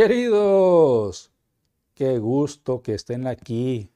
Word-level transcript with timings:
Queridos, 0.00 1.30
qué 1.92 2.18
gusto 2.18 2.80
que 2.80 2.94
estén 2.94 3.26
aquí 3.26 3.92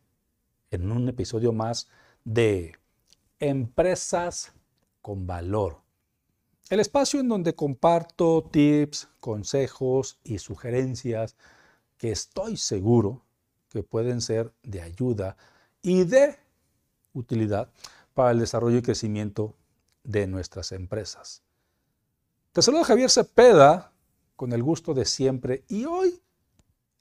en 0.71 0.93
un 0.93 1.09
episodio 1.09 1.51
más 1.55 1.89
de 2.25 2.75
Empresas 3.39 4.53
con 5.01 5.27
Valor. 5.27 5.81
El 6.69 6.81
espacio 6.81 7.21
en 7.21 7.31
donde 7.31 7.55
comparto 7.55 8.43
tips, 8.53 9.09
consejos 9.19 10.19
y 10.25 10.41
sugerencias 10.41 11.37
que 11.97 12.13
estoy 12.13 12.59
seguro 12.59 13.23
que 13.71 13.83
pueden 13.83 14.21
ser 14.21 14.53
de 14.63 14.83
ayuda 14.83 15.39
y 15.81 16.05
de 16.05 16.37
utilidad 17.15 17.71
para 18.13 18.33
el 18.33 18.41
desarrollo 18.41 18.77
y 18.77 18.83
crecimiento 18.83 19.55
de 20.03 20.27
nuestras 20.27 20.71
empresas. 20.73 21.43
Te 22.53 22.61
saludo 22.61 22.85
Javier 22.85 23.09
Cepeda, 23.09 23.94
con 24.37 24.53
el 24.53 24.63
gusto 24.63 24.95
de 24.95 25.05
siempre 25.05 25.65
y 25.69 25.85
hoy 25.85 26.21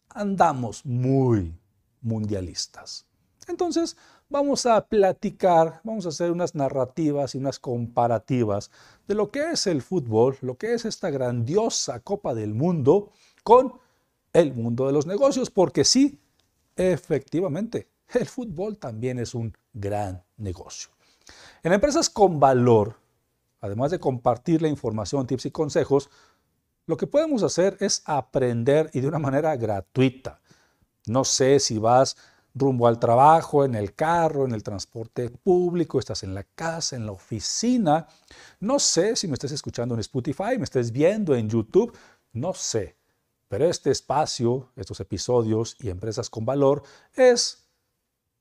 andamos 0.09 0.85
muy 0.85 1.57
mundialistas. 2.01 3.05
Entonces 3.47 3.97
vamos 4.29 4.65
a 4.65 4.85
platicar, 4.87 5.81
vamos 5.83 6.05
a 6.05 6.09
hacer 6.09 6.31
unas 6.31 6.55
narrativas 6.55 7.35
y 7.35 7.37
unas 7.37 7.59
comparativas 7.59 8.71
de 9.07 9.15
lo 9.15 9.31
que 9.31 9.51
es 9.51 9.67
el 9.67 9.81
fútbol, 9.81 10.37
lo 10.41 10.57
que 10.57 10.73
es 10.73 10.85
esta 10.85 11.09
grandiosa 11.09 11.99
Copa 11.99 12.33
del 12.33 12.53
Mundo 12.53 13.11
con 13.43 13.73
el 14.31 14.53
mundo 14.53 14.87
de 14.87 14.93
los 14.93 15.05
negocios, 15.05 15.49
porque 15.49 15.83
sí, 15.83 16.19
efectivamente, 16.75 17.87
el 18.13 18.25
fútbol 18.25 18.77
también 18.77 19.19
es 19.19 19.35
un 19.35 19.55
gran 19.73 20.23
negocio. 20.37 20.89
En 21.61 21.73
empresas 21.73 22.09
con 22.09 22.39
valor, 22.39 22.97
además 23.61 23.91
de 23.91 23.99
compartir 23.99 24.61
la 24.61 24.67
información, 24.67 25.27
tips 25.27 25.45
y 25.45 25.51
consejos, 25.51 26.09
lo 26.85 26.97
que 26.97 27.07
podemos 27.07 27.43
hacer 27.43 27.77
es 27.79 28.01
aprender 28.05 28.89
y 28.93 28.99
de 28.99 29.07
una 29.07 29.19
manera 29.19 29.55
gratuita. 29.55 30.39
No 31.05 31.23
sé 31.23 31.59
si 31.59 31.77
vas 31.77 32.17
rumbo 32.55 32.87
al 32.87 32.99
trabajo, 32.99 33.65
en 33.65 33.75
el 33.75 33.95
carro, 33.95 34.45
en 34.45 34.53
el 34.53 34.63
transporte 34.63 35.29
público, 35.29 35.99
estás 35.99 36.23
en 36.23 36.33
la 36.33 36.43
casa, 36.43 36.95
en 36.95 37.05
la 37.05 37.11
oficina. 37.11 38.07
No 38.59 38.79
sé 38.79 39.15
si 39.15 39.27
me 39.27 39.33
estás 39.33 39.51
escuchando 39.51 39.95
en 39.95 40.01
Spotify, 40.01 40.57
me 40.57 40.65
estés 40.65 40.91
viendo 40.91 41.35
en 41.35 41.49
YouTube, 41.49 41.95
no 42.31 42.53
sé. 42.53 42.95
Pero 43.47 43.65
este 43.65 43.91
espacio, 43.91 44.71
estos 44.75 44.99
episodios 44.99 45.77
y 45.79 45.89
empresas 45.89 46.29
con 46.29 46.45
valor 46.45 46.83
es 47.15 47.67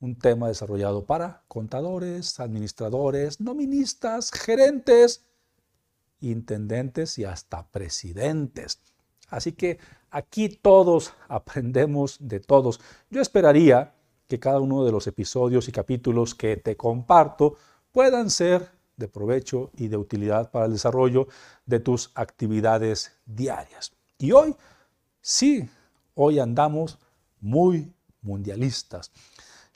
un 0.01 0.19
tema 0.19 0.49
desarrollado 0.49 1.05
para 1.05 1.45
contadores, 1.49 2.41
administradores, 2.41 3.41
noministas, 3.41 4.31
gerentes, 4.33 5.25
intendentes 6.23 7.19
y 7.19 7.25
hasta 7.25 7.67
presidentes. 7.69 8.81
Así 9.29 9.53
que 9.53 9.79
aquí 10.11 10.49
todos 10.49 11.13
aprendemos 11.29 12.17
de 12.21 12.41
todos. 12.41 12.81
Yo 13.11 13.21
esperaría 13.21 13.95
que 14.29 14.41
cada 14.41 14.61
uno 14.61 14.85
de 14.85 14.93
los 14.93 15.07
episodios 15.07 15.69
y 15.69 15.73
capítulos 15.73 16.35
que 16.35 16.57
te 16.57 16.77
comparto 16.77 17.57
puedan 17.93 18.31
ser 18.31 18.71
de 18.97 19.09
provecho 19.09 19.71
y 19.77 19.89
de 19.89 19.97
utilidad 19.97 20.51
para 20.51 20.67
el 20.67 20.73
desarrollo 20.73 21.29
de 21.67 21.81
tus 21.81 22.13
actividades 22.15 23.13
diarias. 23.27 23.93
Y 24.19 24.33
hoy, 24.33 24.55
sí, 25.21 25.69
hoy 26.15 26.39
andamos 26.39 26.99
muy 27.41 27.93
mundialistas. 28.23 29.11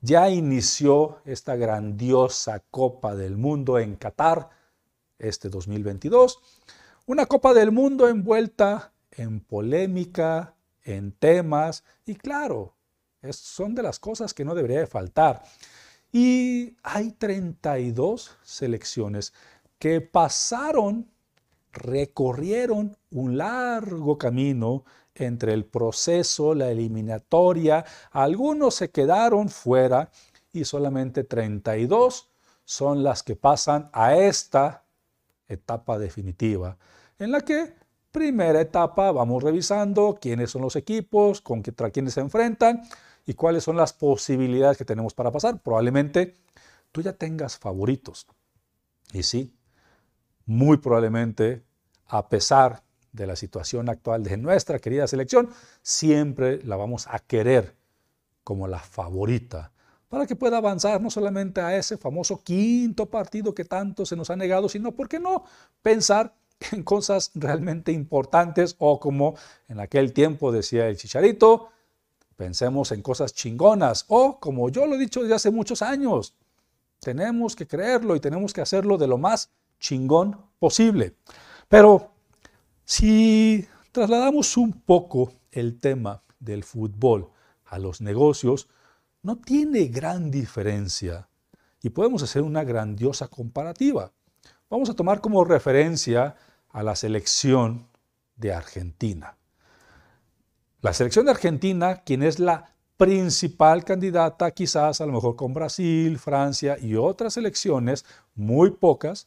Ya 0.00 0.30
inició 0.30 1.18
esta 1.24 1.56
grandiosa 1.56 2.62
Copa 2.70 3.14
del 3.14 3.36
Mundo 3.36 3.78
en 3.78 3.96
Qatar 3.96 4.50
este 5.19 5.49
2022. 5.49 6.38
Una 7.06 7.27
Copa 7.27 7.54
del 7.54 7.72
Mundo 7.72 8.09
envuelta 8.09 8.93
en 9.10 9.41
polémica, 9.41 10.54
en 10.82 11.12
temas 11.12 11.84
y 12.04 12.15
claro, 12.15 12.75
son 13.31 13.75
de 13.75 13.82
las 13.82 13.99
cosas 13.99 14.34
que 14.34 14.44
no 14.44 14.54
debería 14.54 14.81
de 14.81 14.87
faltar. 14.87 15.43
Y 16.12 16.77
hay 16.82 17.12
32 17.12 18.38
selecciones 18.43 19.32
que 19.78 20.00
pasaron, 20.00 21.10
recorrieron 21.72 22.97
un 23.10 23.37
largo 23.37 24.16
camino 24.16 24.84
entre 25.15 25.53
el 25.53 25.65
proceso, 25.65 26.54
la 26.54 26.71
eliminatoria, 26.71 27.84
algunos 28.10 28.77
se 28.77 28.91
quedaron 28.91 29.48
fuera 29.48 30.10
y 30.53 30.65
solamente 30.65 31.25
32 31.25 32.31
son 32.65 33.03
las 33.03 33.22
que 33.22 33.37
pasan 33.37 33.91
a 33.93 34.16
esta 34.16 34.85
etapa 35.48 35.98
definitiva, 35.98 36.76
en 37.18 37.32
la 37.32 37.40
que 37.40 37.74
primera 38.10 38.60
etapa 38.60 39.12
vamos 39.12 39.42
revisando 39.42 40.18
quiénes 40.20 40.50
son 40.50 40.62
los 40.62 40.76
equipos, 40.76 41.40
con 41.40 41.62
quiénes 41.62 42.14
se 42.14 42.20
enfrentan 42.20 42.82
y 43.26 43.34
cuáles 43.34 43.64
son 43.64 43.76
las 43.76 43.92
posibilidades 43.92 44.78
que 44.78 44.84
tenemos 44.84 45.12
para 45.12 45.30
pasar. 45.30 45.60
Probablemente 45.60 46.34
tú 46.92 47.02
ya 47.02 47.12
tengas 47.12 47.58
favoritos. 47.58 48.26
Y 49.12 49.22
sí, 49.22 49.54
muy 50.46 50.78
probablemente, 50.78 51.62
a 52.06 52.28
pesar 52.28 52.82
de 53.12 53.26
la 53.26 53.36
situación 53.36 53.88
actual 53.88 54.22
de 54.22 54.36
nuestra 54.36 54.78
querida 54.78 55.06
selección, 55.06 55.50
siempre 55.82 56.62
la 56.62 56.76
vamos 56.76 57.06
a 57.08 57.18
querer 57.18 57.74
como 58.44 58.68
la 58.68 58.78
favorita 58.78 59.72
para 60.08 60.26
que 60.26 60.36
pueda 60.36 60.58
avanzar 60.58 61.00
no 61.00 61.10
solamente 61.10 61.60
a 61.60 61.76
ese 61.76 61.96
famoso 61.96 62.42
quinto 62.42 63.06
partido 63.06 63.54
que 63.54 63.64
tanto 63.64 64.06
se 64.06 64.16
nos 64.16 64.30
ha 64.30 64.36
negado, 64.36 64.68
sino, 64.68 64.92
¿por 64.92 65.08
qué 65.08 65.18
no?, 65.18 65.44
pensar 65.82 66.34
en 66.72 66.82
cosas 66.82 67.30
realmente 67.34 67.92
importantes 67.92 68.76
o 68.78 68.98
como 69.00 69.34
en 69.68 69.80
aquel 69.80 70.12
tiempo 70.12 70.52
decía 70.52 70.88
el 70.88 70.96
chicharito, 70.96 71.68
pensemos 72.36 72.92
en 72.92 73.02
cosas 73.02 73.34
chingonas 73.34 74.04
o 74.08 74.38
como 74.38 74.68
yo 74.68 74.86
lo 74.86 74.94
he 74.94 74.98
dicho 74.98 75.22
desde 75.22 75.34
hace 75.34 75.50
muchos 75.50 75.82
años, 75.82 76.34
tenemos 77.00 77.56
que 77.56 77.66
creerlo 77.66 78.16
y 78.16 78.20
tenemos 78.20 78.52
que 78.52 78.60
hacerlo 78.60 78.96
de 78.98 79.06
lo 79.06 79.18
más 79.18 79.50
chingón 79.78 80.40
posible. 80.58 81.14
Pero 81.68 82.12
si 82.84 83.66
trasladamos 83.92 84.56
un 84.56 84.72
poco 84.72 85.32
el 85.50 85.78
tema 85.78 86.22
del 86.41 86.64
fútbol 86.64 87.30
a 87.64 87.78
los 87.78 88.00
negocios, 88.00 88.68
no 89.26 89.34
tiene 89.34 89.86
gran 89.88 90.30
diferencia 90.30 91.28
y 91.82 91.90
podemos 91.90 92.22
hacer 92.22 92.42
una 92.42 92.62
grandiosa 92.62 93.26
comparativa. 93.26 94.12
Vamos 94.70 94.88
a 94.88 94.94
tomar 94.94 95.20
como 95.20 95.44
referencia 95.44 96.36
a 96.68 96.84
la 96.84 96.94
selección 96.94 97.88
de 98.36 98.52
Argentina. 98.52 99.36
La 100.80 100.92
selección 100.92 101.24
de 101.24 101.32
Argentina, 101.32 102.04
quien 102.04 102.22
es 102.22 102.38
la 102.38 102.72
principal 102.96 103.84
candidata, 103.84 104.52
quizás 104.52 105.00
a 105.00 105.06
lo 105.06 105.14
mejor 105.14 105.34
con 105.34 105.52
Brasil, 105.52 106.20
Francia 106.20 106.78
y 106.80 106.94
otras 106.94 107.34
selecciones, 107.34 108.04
muy 108.36 108.70
pocas, 108.70 109.26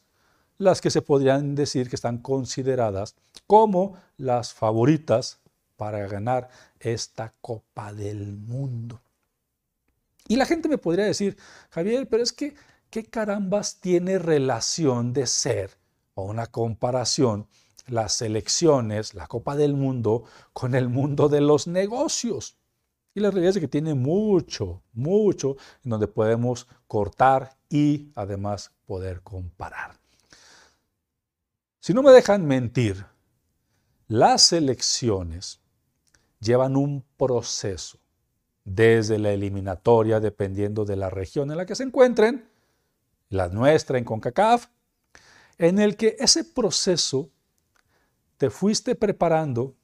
las 0.56 0.80
que 0.80 0.88
se 0.88 1.02
podrían 1.02 1.54
decir 1.54 1.90
que 1.90 1.96
están 1.96 2.16
consideradas 2.22 3.16
como 3.46 3.98
las 4.16 4.54
favoritas 4.54 5.40
para 5.76 6.06
ganar 6.06 6.48
esta 6.78 7.34
Copa 7.42 7.92
del 7.92 8.38
Mundo. 8.38 8.98
Y 10.30 10.36
la 10.36 10.46
gente 10.46 10.68
me 10.68 10.78
podría 10.78 11.06
decir, 11.06 11.36
Javier, 11.70 12.08
pero 12.08 12.22
es 12.22 12.32
que, 12.32 12.54
¿qué 12.88 13.02
carambas 13.04 13.80
tiene 13.80 14.16
relación 14.16 15.12
de 15.12 15.26
ser 15.26 15.76
o 16.14 16.22
una 16.22 16.46
comparación 16.46 17.48
las 17.88 18.12
selecciones, 18.12 19.14
la 19.14 19.26
Copa 19.26 19.56
del 19.56 19.74
Mundo, 19.74 20.22
con 20.52 20.76
el 20.76 20.88
mundo 20.88 21.28
de 21.28 21.40
los 21.40 21.66
negocios. 21.66 22.56
Y 23.12 23.18
la 23.18 23.32
realidad 23.32 23.56
es 23.56 23.60
que 23.60 23.66
tiene 23.66 23.94
mucho, 23.94 24.84
mucho 24.92 25.56
en 25.82 25.90
donde 25.90 26.06
podemos 26.06 26.68
cortar 26.86 27.56
y 27.68 28.12
además 28.14 28.70
poder 28.86 29.22
comparar. 29.22 29.98
Si 31.80 31.92
no 31.92 32.04
me 32.04 32.12
dejan 32.12 32.46
mentir, 32.46 33.04
las 34.06 34.52
elecciones 34.52 35.60
llevan 36.38 36.76
un 36.76 37.04
proceso 37.16 37.99
desde 38.74 39.18
la 39.18 39.32
eliminatoria, 39.32 40.20
dependiendo 40.20 40.84
de 40.84 40.96
la 40.96 41.10
región 41.10 41.50
en 41.50 41.56
la 41.56 41.66
que 41.66 41.74
se 41.74 41.82
encuentren, 41.82 42.48
la 43.28 43.48
nuestra 43.48 43.98
en 43.98 44.04
CONCACAF, 44.04 44.66
en 45.58 45.78
el 45.78 45.96
que 45.96 46.16
ese 46.18 46.44
proceso 46.44 47.30
te 48.36 48.48
fuiste 48.48 48.94
preparando, 48.94 49.74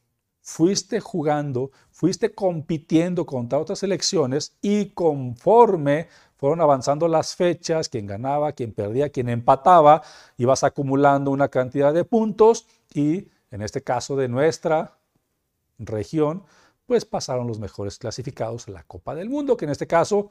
fuiste 0.40 1.00
jugando, 1.00 1.72
fuiste 1.90 2.32
compitiendo 2.32 3.26
contra 3.26 3.58
otras 3.58 3.82
elecciones 3.82 4.56
y 4.62 4.90
conforme 4.90 6.08
fueron 6.36 6.60
avanzando 6.60 7.08
las 7.08 7.34
fechas, 7.34 7.88
quien 7.88 8.06
ganaba, 8.06 8.52
quien 8.52 8.72
perdía, 8.72 9.10
quien 9.10 9.28
empataba, 9.28 10.02
ibas 10.36 10.62
acumulando 10.62 11.30
una 11.32 11.48
cantidad 11.48 11.92
de 11.92 12.04
puntos 12.04 12.66
y 12.94 13.28
en 13.50 13.62
este 13.62 13.82
caso 13.82 14.16
de 14.16 14.28
nuestra 14.28 14.98
región, 15.78 16.44
pues 16.86 17.04
pasaron 17.04 17.46
los 17.46 17.58
mejores 17.58 17.98
clasificados 17.98 18.68
a 18.68 18.70
la 18.70 18.84
Copa 18.84 19.14
del 19.14 19.28
Mundo, 19.28 19.56
que 19.56 19.64
en 19.64 19.72
este 19.72 19.86
caso 19.86 20.30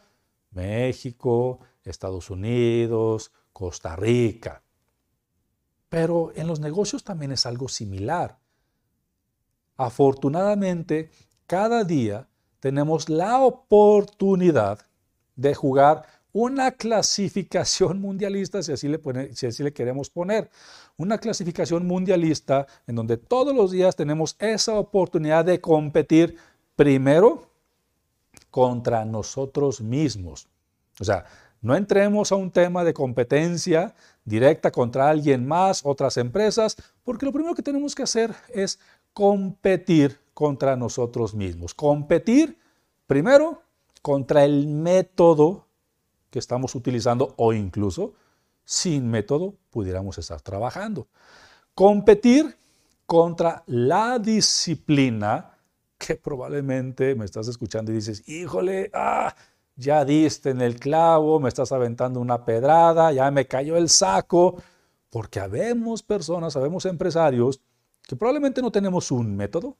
México, 0.51 1.59
Estados 1.83 2.29
Unidos, 2.29 3.31
Costa 3.51 3.95
Rica. 3.95 4.63
Pero 5.89 6.31
en 6.35 6.47
los 6.47 6.59
negocios 6.59 7.03
también 7.03 7.31
es 7.31 7.45
algo 7.45 7.67
similar. 7.67 8.39
Afortunadamente, 9.77 11.11
cada 11.45 11.83
día 11.83 12.27
tenemos 12.59 13.09
la 13.09 13.39
oportunidad 13.41 14.79
de 15.35 15.53
jugar 15.53 16.05
una 16.35 16.71
clasificación 16.71 18.01
mundialista, 18.01 18.61
si 18.61 18.73
así, 18.73 18.89
le 19.63 19.71
queremos 19.71 20.09
poner. 20.09 20.49
Una 20.97 21.17
clasificación 21.17 21.87
mundialista 21.87 22.67
en 22.87 22.95
donde 22.95 23.15
todos 23.15 23.55
los 23.55 23.71
días 23.71 23.95
tenemos 23.95 24.35
esa 24.39 24.73
oportunidad 24.77 25.45
de 25.45 25.61
competir 25.61 26.35
primero 26.75 27.49
contra 28.51 29.05
nosotros 29.05 29.79
mismos. 29.79 30.49
O 30.99 31.05
sea, 31.05 31.23
no 31.61 31.73
entremos 31.73 32.33
a 32.33 32.35
un 32.35 32.51
tema 32.51 32.83
de 32.83 32.93
competencia 32.93 33.95
directa 34.25 34.71
contra 34.71 35.09
alguien 35.09 35.47
más, 35.47 35.85
otras 35.85 36.17
empresas, 36.17 36.75
porque 37.05 37.25
lo 37.25 37.31
primero 37.31 37.55
que 37.55 37.63
tenemos 37.63 37.95
que 37.95 38.03
hacer 38.03 38.35
es 38.53 38.77
competir 39.13 40.19
contra 40.33 40.75
nosotros 40.75 41.33
mismos. 41.33 41.73
Competir 41.73 42.59
primero 43.07 43.61
contra 44.01 44.43
el 44.43 44.67
método 44.67 45.64
que 46.35 46.39
estamos 46.39 46.75
utilizando 46.75 47.33
o 47.37 47.53
incluso 47.53 48.11
sin 48.65 49.09
método 49.09 49.55
pudiéramos 49.69 50.17
estar 50.17 50.41
trabajando. 50.41 51.07
Competir 51.73 52.57
contra 53.05 53.63
la 53.67 54.19
disciplina 54.19 55.57
que 55.97 56.17
probablemente 56.17 57.15
me 57.15 57.23
estás 57.23 57.47
escuchando 57.47 57.93
y 57.93 57.95
dices, 57.95 58.27
híjole, 58.27 58.91
ah, 58.93 59.33
ya 59.77 60.03
diste 60.03 60.49
en 60.49 60.59
el 60.59 60.77
clavo, 60.77 61.39
me 61.39 61.47
estás 61.47 61.71
aventando 61.71 62.19
una 62.19 62.43
pedrada, 62.43 63.13
ya 63.13 63.31
me 63.31 63.47
cayó 63.47 63.77
el 63.77 63.87
saco, 63.87 64.61
porque 65.09 65.39
habemos 65.39 66.03
personas, 66.03 66.57
habemos 66.57 66.85
empresarios 66.85 67.61
que 68.01 68.17
probablemente 68.17 68.61
no 68.61 68.73
tenemos 68.73 69.09
un 69.09 69.37
método 69.37 69.77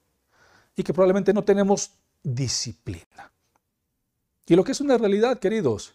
y 0.74 0.82
que 0.82 0.94
probablemente 0.94 1.34
no 1.34 1.44
tenemos 1.44 1.90
disciplina. 2.22 3.30
Y 4.46 4.56
lo 4.56 4.64
que 4.64 4.72
es 4.72 4.80
una 4.80 4.96
realidad, 4.96 5.38
queridos, 5.38 5.92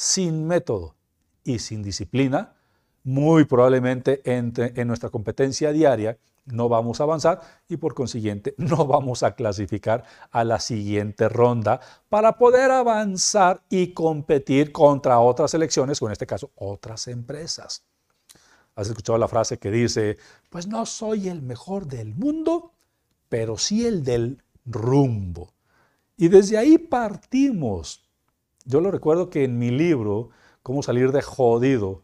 sin 0.00 0.46
método 0.46 0.94
y 1.44 1.58
sin 1.58 1.82
disciplina, 1.82 2.54
muy 3.04 3.44
probablemente 3.44 4.22
en 4.24 4.88
nuestra 4.88 5.10
competencia 5.10 5.72
diaria 5.72 6.16
no 6.46 6.70
vamos 6.70 7.00
a 7.00 7.04
avanzar 7.04 7.42
y 7.68 7.76
por 7.76 7.92
consiguiente 7.92 8.54
no 8.58 8.86
vamos 8.86 9.22
a 9.22 9.34
clasificar 9.34 10.04
a 10.30 10.42
la 10.42 10.58
siguiente 10.58 11.28
ronda 11.28 11.80
para 12.08 12.38
poder 12.38 12.70
avanzar 12.70 13.62
y 13.68 13.92
competir 13.92 14.72
contra 14.72 15.20
otras 15.20 15.52
elecciones 15.52 16.00
o 16.00 16.06
en 16.06 16.12
este 16.12 16.26
caso 16.26 16.50
otras 16.54 17.06
empresas. 17.06 17.84
¿Has 18.76 18.88
escuchado 18.88 19.18
la 19.18 19.28
frase 19.28 19.58
que 19.58 19.70
dice, 19.70 20.16
pues 20.48 20.66
no 20.66 20.86
soy 20.86 21.28
el 21.28 21.42
mejor 21.42 21.86
del 21.86 22.14
mundo, 22.14 22.72
pero 23.28 23.58
sí 23.58 23.86
el 23.86 24.02
del 24.02 24.42
rumbo? 24.64 25.52
Y 26.16 26.28
desde 26.28 26.56
ahí 26.56 26.78
partimos 26.78 28.09
yo 28.64 28.80
lo 28.80 28.90
recuerdo 28.90 29.30
que 29.30 29.44
en 29.44 29.58
mi 29.58 29.70
libro, 29.70 30.30
Cómo 30.62 30.82
salir 30.82 31.10
de 31.10 31.22
jodido 31.22 32.02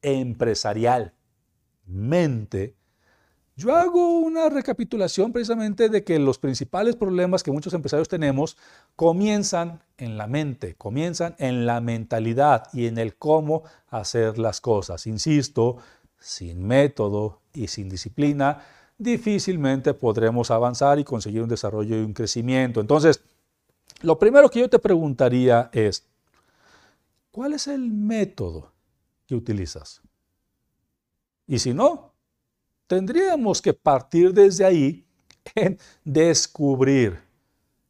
empresarial, 0.00 1.12
mente, 1.84 2.74
yo 3.56 3.76
hago 3.76 4.20
una 4.20 4.48
recapitulación 4.48 5.32
precisamente 5.32 5.90
de 5.90 6.02
que 6.02 6.18
los 6.18 6.38
principales 6.38 6.96
problemas 6.96 7.42
que 7.42 7.50
muchos 7.50 7.74
empresarios 7.74 8.08
tenemos 8.08 8.56
comienzan 8.96 9.82
en 9.98 10.16
la 10.16 10.26
mente, 10.26 10.76
comienzan 10.76 11.34
en 11.38 11.66
la 11.66 11.82
mentalidad 11.82 12.68
y 12.72 12.86
en 12.86 12.96
el 12.96 13.16
cómo 13.16 13.64
hacer 13.88 14.38
las 14.38 14.62
cosas. 14.62 15.06
Insisto, 15.06 15.76
sin 16.18 16.66
método 16.66 17.42
y 17.52 17.66
sin 17.66 17.90
disciplina, 17.90 18.62
difícilmente 18.96 19.92
podremos 19.92 20.50
avanzar 20.50 20.98
y 20.98 21.04
conseguir 21.04 21.42
un 21.42 21.50
desarrollo 21.50 21.96
y 21.96 22.00
un 22.02 22.14
crecimiento. 22.14 22.80
Entonces, 22.80 23.22
lo 24.02 24.18
primero 24.18 24.48
que 24.48 24.60
yo 24.60 24.68
te 24.68 24.78
preguntaría 24.78 25.70
es, 25.72 26.06
¿cuál 27.30 27.54
es 27.54 27.66
el 27.66 27.90
método 27.92 28.72
que 29.26 29.34
utilizas? 29.34 30.00
Y 31.46 31.58
si 31.58 31.74
no, 31.74 32.12
tendríamos 32.86 33.60
que 33.60 33.74
partir 33.74 34.32
desde 34.32 34.64
ahí 34.64 35.04
en 35.54 35.78
descubrir 36.04 37.20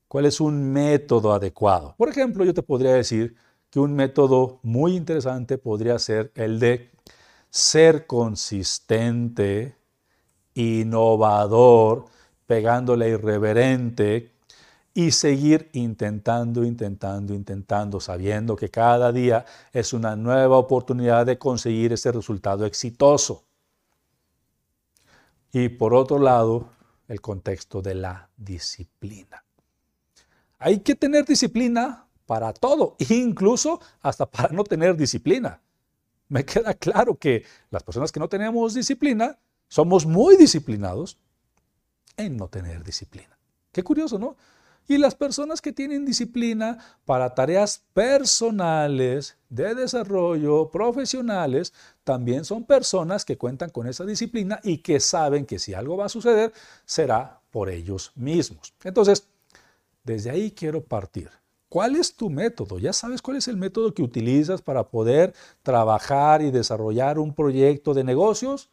cuál 0.09 0.27
es 0.27 0.41
un 0.41 0.73
método 0.73 1.33
adecuado. 1.33 1.95
Por 1.97 2.09
ejemplo, 2.09 2.45
yo 2.45 2.55
te 2.55 2.63
podría 2.63 2.95
decir 2.95 3.37
que 3.71 3.79
un 3.79 3.95
método 3.95 4.59
muy 4.63 4.97
interesante 4.97 5.57
podría 5.59 5.99
ser 5.99 6.33
el 6.35 6.59
de 6.59 6.91
ser 7.51 8.07
consistente, 8.07 9.77
innovador, 10.55 12.07
pegándole 12.47 13.11
irreverente, 13.11 14.33
y 14.93 15.13
seguir 15.13 15.71
intentando, 15.73 16.65
intentando, 16.65 17.33
intentando, 17.33 18.01
sabiendo 18.01 18.57
que 18.57 18.71
cada 18.71 19.13
día 19.13 19.45
es 19.73 19.93
una 19.93 20.17
nueva 20.17 20.59
oportunidad 20.59 21.27
de 21.27 21.39
conseguir 21.39 21.93
ese 21.93 22.11
resultado 22.11 22.67
exitoso. 22.67 23.45
Y 25.53 25.69
por 25.69 25.95
otro 25.95 26.19
lado, 26.19 26.71
el 27.09 27.21
contexto 27.21 27.83
de 27.83 27.95
la 27.95 28.29
disciplina. 28.37 29.45
Hay 30.59 30.81
que 30.81 30.95
tener 30.95 31.25
disciplina 31.25 32.07
para 32.27 32.53
todo, 32.53 32.97
incluso 33.09 33.81
hasta 34.03 34.27
para 34.27 34.53
no 34.53 34.65
tener 34.65 34.97
disciplina. 34.97 35.61
Me 36.29 36.45
queda 36.45 36.75
claro 36.75 37.17
que 37.17 37.45
las 37.71 37.83
personas 37.83 38.13
que 38.13 38.21
no 38.21 38.29
tenemos 38.29 38.75
disciplina 38.75 39.39
somos 39.69 40.07
muy 40.07 40.37
disciplinados 40.37 41.19
en 42.17 42.37
no 42.37 42.49
tener 42.49 42.85
disciplina. 42.85 43.37
Qué 43.73 43.83
curioso, 43.83 44.19
¿no? 44.19 44.37
Y 44.91 44.99
las 44.99 45.15
personas 45.15 45.63
que 45.63 45.73
tienen 45.73 46.05
disciplina 46.05 46.79
para 47.05 47.33
tareas 47.33 47.85
personales, 47.95 49.37
de 49.49 49.77
desarrollo, 49.77 50.69
profesionales, 50.73 51.73
también 52.03 52.45
son 52.45 52.65
personas 52.65 53.25
que 53.25 53.39
cuentan 53.39 53.71
con 53.71 53.87
esa 53.87 54.05
disciplina 54.05 54.59
y 54.65 54.79
que 54.79 54.99
saben 54.99 55.47
que 55.47 55.61
si 55.61 55.75
algo 55.75 55.97
va 55.97 56.07
a 56.07 56.09
suceder, 56.09 56.53
será 56.85 57.41
por 57.53 57.71
ellos 57.71 58.11
mismos. 58.17 58.75
Entonces, 58.83 59.29
desde 60.03 60.31
ahí 60.31 60.51
quiero 60.51 60.83
partir. 60.83 61.31
¿Cuál 61.69 61.95
es 61.95 62.17
tu 62.17 62.29
método? 62.29 62.81
Ya 62.81 62.93
sabes 62.93 63.23
cuál 63.23 63.37
es 63.37 63.47
el 63.47 63.57
método 63.57 63.95
que 63.95 64.03
utilizas 64.03 64.61
para 64.61 64.89
poder 64.89 65.35
trabajar 65.63 66.43
y 66.43 66.51
desarrollar 66.51 67.21
un 67.21 67.33
proyecto 67.33 67.95
de 67.95 68.03
negocios. 68.03 68.71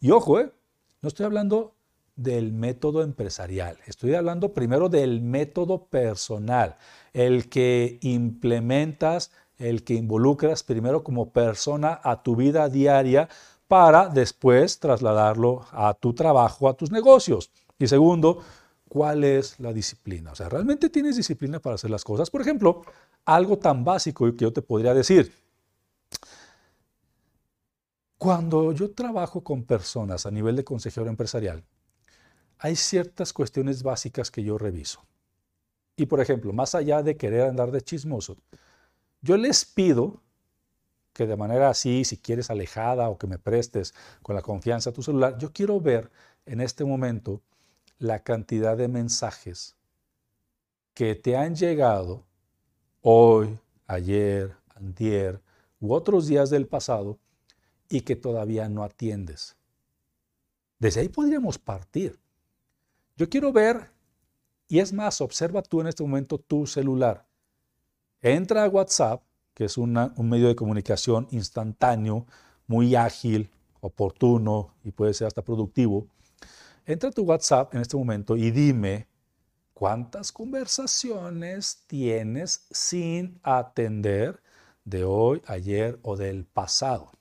Y 0.00 0.10
ojo, 0.10 0.40
¿eh? 0.40 0.52
no 1.00 1.06
estoy 1.06 1.26
hablando 1.26 1.76
del 2.16 2.52
método 2.52 3.02
empresarial. 3.02 3.78
Estoy 3.86 4.14
hablando 4.14 4.52
primero 4.52 4.88
del 4.88 5.20
método 5.20 5.86
personal, 5.86 6.76
el 7.12 7.48
que 7.48 7.98
implementas, 8.02 9.30
el 9.58 9.84
que 9.84 9.94
involucras 9.94 10.62
primero 10.62 11.02
como 11.04 11.30
persona 11.30 12.00
a 12.02 12.22
tu 12.22 12.36
vida 12.36 12.68
diaria 12.68 13.28
para 13.68 14.08
después 14.08 14.80
trasladarlo 14.80 15.64
a 15.70 15.94
tu 15.94 16.12
trabajo, 16.12 16.68
a 16.68 16.74
tus 16.74 16.90
negocios. 16.90 17.50
Y 17.78 17.86
segundo, 17.86 18.42
¿cuál 18.88 19.22
es 19.24 19.60
la 19.60 19.72
disciplina? 19.72 20.32
O 20.32 20.34
sea, 20.34 20.48
¿realmente 20.48 20.90
tienes 20.90 21.16
disciplina 21.16 21.60
para 21.60 21.76
hacer 21.76 21.90
las 21.90 22.04
cosas? 22.04 22.30
Por 22.30 22.40
ejemplo, 22.40 22.82
algo 23.24 23.58
tan 23.58 23.84
básico 23.84 24.26
que 24.34 24.44
yo 24.44 24.52
te 24.52 24.62
podría 24.62 24.92
decir. 24.92 25.32
Cuando 28.18 28.72
yo 28.72 28.90
trabajo 28.90 29.42
con 29.42 29.62
personas 29.62 30.26
a 30.26 30.30
nivel 30.30 30.56
de 30.56 30.64
consejero 30.64 31.08
empresarial, 31.08 31.64
hay 32.62 32.76
ciertas 32.76 33.32
cuestiones 33.32 33.82
básicas 33.82 34.30
que 34.30 34.44
yo 34.44 34.58
reviso. 34.58 35.02
Y 35.96 36.06
por 36.06 36.20
ejemplo, 36.20 36.52
más 36.52 36.74
allá 36.74 37.02
de 37.02 37.16
querer 37.16 37.42
andar 37.42 37.70
de 37.70 37.80
chismoso, 37.80 38.36
yo 39.22 39.38
les 39.38 39.64
pido 39.64 40.20
que 41.14 41.26
de 41.26 41.36
manera 41.36 41.70
así, 41.70 42.04
si 42.04 42.18
quieres 42.18 42.50
alejada 42.50 43.08
o 43.08 43.18
que 43.18 43.26
me 43.26 43.38
prestes 43.38 43.94
con 44.22 44.36
la 44.36 44.42
confianza 44.42 44.92
tu 44.92 45.02
celular, 45.02 45.38
yo 45.38 45.52
quiero 45.52 45.80
ver 45.80 46.10
en 46.44 46.60
este 46.60 46.84
momento 46.84 47.40
la 47.98 48.22
cantidad 48.22 48.76
de 48.76 48.88
mensajes 48.88 49.74
que 50.94 51.14
te 51.14 51.36
han 51.36 51.54
llegado 51.54 52.24
hoy, 53.00 53.58
ayer, 53.86 54.54
antier 54.74 55.40
u 55.80 55.94
otros 55.94 56.26
días 56.26 56.50
del 56.50 56.66
pasado 56.66 57.18
y 57.88 58.02
que 58.02 58.16
todavía 58.16 58.68
no 58.68 58.84
atiendes. 58.84 59.56
Desde 60.78 61.00
ahí 61.00 61.08
podríamos 61.08 61.58
partir. 61.58 62.18
Yo 63.20 63.28
quiero 63.28 63.52
ver 63.52 63.90
y 64.66 64.78
es 64.78 64.94
más, 64.94 65.20
observa 65.20 65.60
tú 65.60 65.82
en 65.82 65.88
este 65.88 66.02
momento 66.02 66.38
tu 66.38 66.66
celular. 66.66 67.26
Entra 68.22 68.64
a 68.64 68.68
WhatsApp, 68.70 69.22
que 69.52 69.66
es 69.66 69.76
un 69.76 69.92
medio 70.22 70.48
de 70.48 70.56
comunicación 70.56 71.28
instantáneo, 71.30 72.24
muy 72.66 72.94
ágil, 72.94 73.50
oportuno 73.82 74.72
y 74.84 74.92
puede 74.92 75.12
ser 75.12 75.26
hasta 75.26 75.42
productivo. 75.42 76.06
Entra 76.86 77.10
a 77.10 77.12
tu 77.12 77.24
WhatsApp 77.24 77.74
en 77.74 77.82
este 77.82 77.94
momento 77.94 78.38
y 78.38 78.50
dime 78.50 79.06
cuántas 79.74 80.32
conversaciones 80.32 81.84
tienes 81.88 82.68
sin 82.70 83.38
atender 83.42 84.42
de 84.86 85.04
hoy, 85.04 85.42
ayer 85.46 85.98
o 86.00 86.16
del 86.16 86.46
pasado. 86.46 87.12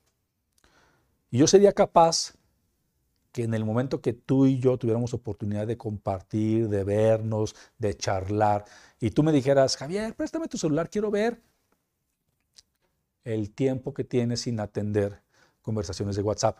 Y 1.30 1.40
yo 1.40 1.48
sería 1.48 1.74
capaz 1.74 2.36
que 3.32 3.44
en 3.44 3.54
el 3.54 3.66
momento 3.66 4.02
que 4.02 4.14
tú 4.14 4.46
y 4.46 4.60
yo 4.60 4.78
tuviéramos 4.78 5.14
oportunidad 5.14 5.68
de 5.68 5.78
compartir, 5.78 6.68
de 6.70 6.84
vernos, 6.84 7.56
de 7.78 7.96
charlar, 7.96 8.66
y 9.00 9.12
tú 9.12 9.24
me 9.24 9.32
dijeras, 9.32 9.78
Javier, 9.78 10.16
préstame 10.16 10.48
tu 10.48 10.58
celular, 10.58 10.90
quiero 10.90 11.12
ver 11.12 11.42
el 13.24 13.52
tiempo 13.52 13.94
que 13.94 14.04
tienes 14.04 14.42
sin 14.42 14.60
atender 14.60 15.22
conversaciones 15.62 16.16
de 16.16 16.24
WhatsApp. 16.24 16.58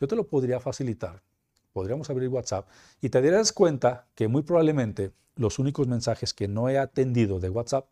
Yo 0.00 0.08
te 0.08 0.16
lo 0.16 0.26
podría 0.26 0.60
facilitar. 0.60 1.22
Podríamos 1.72 2.08
abrir 2.08 2.28
WhatsApp 2.28 2.68
y 3.02 3.10
te 3.10 3.20
darías 3.20 3.52
cuenta 3.52 4.06
que 4.14 4.28
muy 4.28 4.42
probablemente 4.42 5.12
los 5.34 5.58
únicos 5.58 5.86
mensajes 5.86 6.32
que 6.32 6.48
no 6.48 6.70
he 6.70 6.78
atendido 6.78 7.38
de 7.38 7.50
WhatsApp 7.50 7.86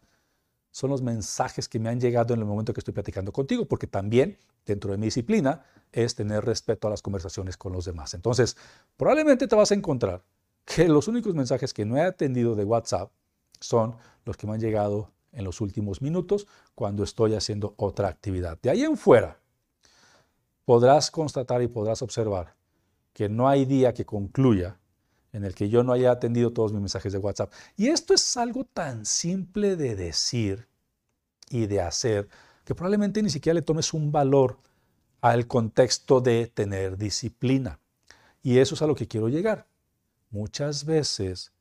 son 0.74 0.90
los 0.90 1.02
mensajes 1.02 1.68
que 1.68 1.78
me 1.78 1.88
han 1.88 2.00
llegado 2.00 2.34
en 2.34 2.40
el 2.40 2.46
momento 2.46 2.74
que 2.74 2.80
estoy 2.80 2.92
platicando 2.92 3.30
contigo, 3.30 3.64
porque 3.64 3.86
también 3.86 4.38
dentro 4.66 4.90
de 4.90 4.98
mi 4.98 5.06
disciplina 5.06 5.64
es 5.92 6.16
tener 6.16 6.44
respeto 6.44 6.88
a 6.88 6.90
las 6.90 7.00
conversaciones 7.00 7.56
con 7.56 7.72
los 7.72 7.84
demás. 7.84 8.12
Entonces, 8.12 8.56
probablemente 8.96 9.46
te 9.46 9.54
vas 9.54 9.70
a 9.70 9.76
encontrar 9.76 10.24
que 10.64 10.88
los 10.88 11.06
únicos 11.06 11.32
mensajes 11.32 11.72
que 11.72 11.84
no 11.84 11.96
he 11.96 12.00
atendido 12.00 12.56
de 12.56 12.64
WhatsApp 12.64 13.12
son 13.60 13.94
los 14.24 14.36
que 14.36 14.48
me 14.48 14.54
han 14.54 14.60
llegado 14.60 15.12
en 15.30 15.44
los 15.44 15.60
últimos 15.60 16.02
minutos 16.02 16.48
cuando 16.74 17.04
estoy 17.04 17.36
haciendo 17.36 17.74
otra 17.76 18.08
actividad. 18.08 18.58
De 18.60 18.70
ahí 18.70 18.82
en 18.82 18.96
fuera, 18.96 19.38
podrás 20.64 21.12
constatar 21.12 21.62
y 21.62 21.68
podrás 21.68 22.02
observar 22.02 22.56
que 23.12 23.28
no 23.28 23.48
hay 23.48 23.64
día 23.64 23.94
que 23.94 24.04
concluya 24.04 24.80
en 25.34 25.44
el 25.44 25.54
que 25.54 25.68
yo 25.68 25.82
no 25.82 25.92
haya 25.92 26.12
atendido 26.12 26.52
todos 26.52 26.72
mis 26.72 26.80
mensajes 26.80 27.12
de 27.12 27.18
WhatsApp. 27.18 27.52
Y 27.76 27.88
esto 27.88 28.14
es 28.14 28.36
algo 28.36 28.64
tan 28.64 29.04
simple 29.04 29.74
de 29.74 29.96
decir 29.96 30.68
y 31.50 31.66
de 31.66 31.80
hacer 31.80 32.28
que 32.64 32.74
probablemente 32.74 33.20
ni 33.20 33.30
siquiera 33.30 33.54
le 33.54 33.62
tomes 33.62 33.92
un 33.92 34.12
valor 34.12 34.58
al 35.20 35.48
contexto 35.48 36.20
de 36.20 36.46
tener 36.46 36.96
disciplina. 36.96 37.80
Y 38.42 38.58
eso 38.58 38.76
es 38.76 38.82
a 38.82 38.86
lo 38.86 38.94
que 38.94 39.08
quiero 39.08 39.28
llegar. 39.28 39.66
Muchas 40.30 40.84
veces 40.84 41.52